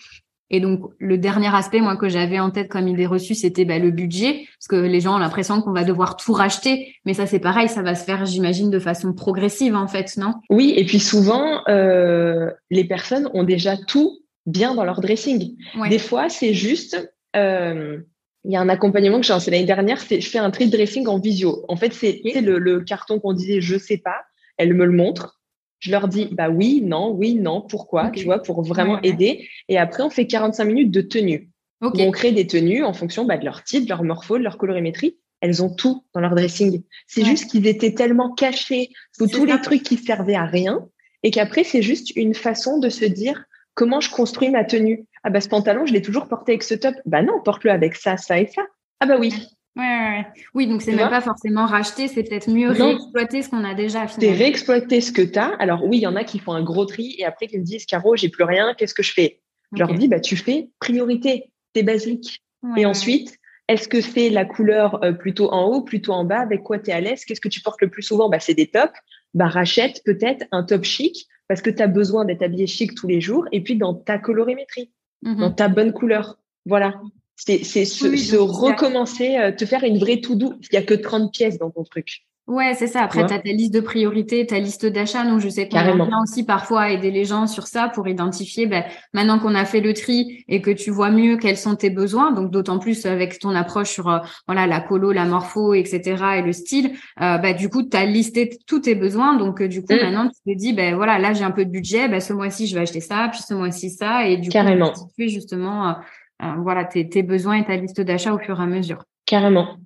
[0.52, 3.80] Et donc, le dernier aspect, moi, que j'avais en tête comme idée reçue, c'était bah,
[3.80, 7.26] le budget, parce que les gens ont l'impression qu'on va devoir tout racheter, mais ça,
[7.26, 10.36] c'est pareil, ça va se faire, j'imagine, de façon progressive, en fait, non?
[10.50, 15.56] Oui, et puis souvent, euh, les personnes ont déjà tout bien dans leur dressing.
[15.90, 17.98] Des fois, c'est juste, euh,
[18.44, 20.70] il y a un accompagnement que j'ai lancé l'année dernière, c'est je fais un tri
[20.70, 21.66] dressing en visio.
[21.68, 24.18] En fait, c'est le, le carton qu'on disait je sais pas,
[24.58, 25.40] elle me le montre
[25.86, 29.48] je leur dis bah oui, non, oui, non, pourquoi, tu vois, pour vraiment aider.
[29.70, 31.52] Et après, on fait 45 minutes de tenue.
[31.80, 34.58] on crée des tenues en fonction bah, de leur type, de leur morpho, de leur
[34.58, 35.20] colorimétrie.
[35.42, 36.82] Elles ont tout dans leur dressing.
[37.06, 40.88] C'est juste qu'ils étaient tellement cachés sous tous les trucs qui servaient à rien
[41.22, 45.06] et qu'après, c'est juste une façon de se dire comment je construis ma tenue.
[45.24, 46.96] Ah bah ce pantalon, je l'ai toujours porté avec ce top.
[47.06, 48.64] Bah non, porte-le avec ça, ça et ça.
[49.00, 49.34] Ah bah oui.
[49.76, 53.64] Ouais, ouais, Oui, donc c'est même pas forcément racheter, c'est peut-être mieux réexploiter ce qu'on
[53.66, 54.08] a déjà.
[54.08, 55.54] C'est réexploiter ce que tu as.
[55.60, 57.64] Alors oui, il y en a qui font un gros tri et après qui me
[57.64, 59.42] disent Caro, j'ai plus rien, qu'est-ce que je fais?
[59.74, 62.42] Je leur dis bah tu fais priorité, t'es basique.
[62.78, 66.64] et ensuite, est-ce que c'est la couleur euh, plutôt en haut, plutôt en bas, avec
[66.64, 67.26] quoi tu es à l'aise?
[67.26, 68.30] Qu'est-ce que tu portes le plus souvent?
[68.30, 68.94] Bah c'est des tops.
[69.34, 73.08] Bah rachète peut-être un top chic parce que tu as besoin d'être habillé chic tous
[73.08, 74.92] les jours et puis dans ta colorimétrie,
[75.24, 76.38] mmh dans ta bonne couleur.
[76.66, 77.02] Voilà.
[77.36, 80.54] C'est se, recommencer, euh, te faire une vraie tout doux.
[80.62, 82.26] Il n'y a que 30 pièces dans ton truc.
[82.48, 83.02] Ouais, c'est ça.
[83.02, 85.24] Après, tu as ta liste de priorités, ta liste d'achat.
[85.26, 88.84] Donc, je sais qu'on bien aussi parfois aider les gens sur ça pour identifier, ben,
[89.14, 92.32] maintenant qu'on a fait le tri et que tu vois mieux quels sont tes besoins,
[92.32, 96.24] donc d'autant plus avec ton approche sur euh, voilà la colo, la morpho, etc.
[96.38, 99.38] et le style, euh, bah, du coup, tu as listé tous tes besoins.
[99.38, 100.04] Donc, du coup, mm.
[100.04, 102.68] maintenant, tu te dis, ben voilà, là, j'ai un peu de budget, ben, ce mois-ci,
[102.68, 104.28] je vais acheter ça, puis ce mois-ci, ça.
[104.28, 104.92] Et du Carrément.
[104.92, 105.94] coup, tu justement euh,
[106.40, 109.04] voilà, tes, tes besoins et ta liste d'achat au fur et à mesure.
[109.26, 109.78] Carrément.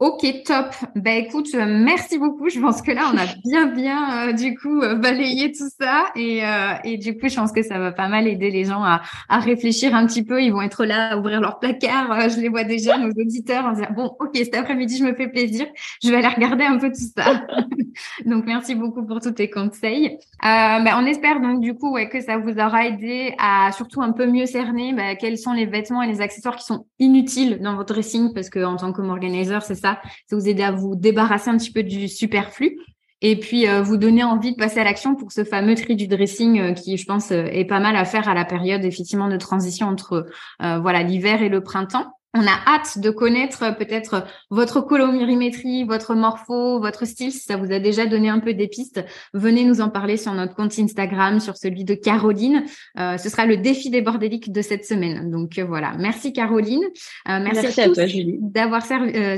[0.00, 0.74] Ok, top.
[0.96, 2.48] Ben écoute, euh, merci beaucoup.
[2.48, 6.06] Je pense que là, on a bien, bien euh, du coup euh, balayé tout ça
[6.16, 6.40] et,
[6.84, 9.38] et du coup, je pense que ça va pas mal aider les gens à, à
[9.40, 10.42] réfléchir un petit peu.
[10.42, 12.30] Ils vont être là à ouvrir leur placard.
[12.30, 15.28] je les vois déjà, nos auditeurs, en disant bon, ok, cet après-midi, je me fais
[15.28, 15.66] plaisir.
[16.02, 17.42] Je vais aller regarder un peu tout ça.
[18.24, 20.16] donc, merci beaucoup pour tous tes conseils.
[20.42, 24.26] Ben, on espère donc du coup que ça vous aura aidé à surtout un peu
[24.26, 27.92] mieux cerner ben, quels sont les vêtements et les accessoires qui sont inutiles dans votre
[27.92, 29.89] dressing parce que en tant que organizer, c'est ça
[30.28, 32.78] ça, vous aider à vous débarrasser un petit peu du superflu
[33.22, 36.06] et puis euh, vous donner envie de passer à l'action pour ce fameux tri du
[36.06, 39.28] dressing euh, qui, je pense, euh, est pas mal à faire à la période effectivement
[39.28, 40.26] de transition entre
[40.58, 42.12] voilà l'hiver et le printemps.
[42.32, 47.32] On a hâte de connaître euh, peut-être votre colorimétrie, votre morpho, votre style.
[47.32, 49.04] Si ça vous a déjà donné un peu des pistes,
[49.34, 52.64] venez nous en parler sur notre compte Instagram, sur celui de Caroline.
[52.98, 55.30] Euh, ce sera le défi des bordéliques de cette semaine.
[55.30, 56.84] Donc euh, voilà, merci Caroline.
[57.26, 57.98] merci, à, tous
[58.40, 58.84] d'avoir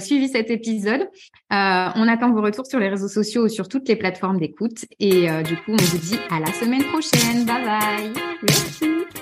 [0.00, 1.08] suivi cet épisode.
[1.50, 4.84] on attend vos retours sur les réseaux sociaux ou sur toutes les plateformes d'écoute.
[5.00, 7.46] Et du coup, on vous dit à la semaine prochaine.
[7.46, 8.12] Bye bye.
[8.42, 9.21] Merci.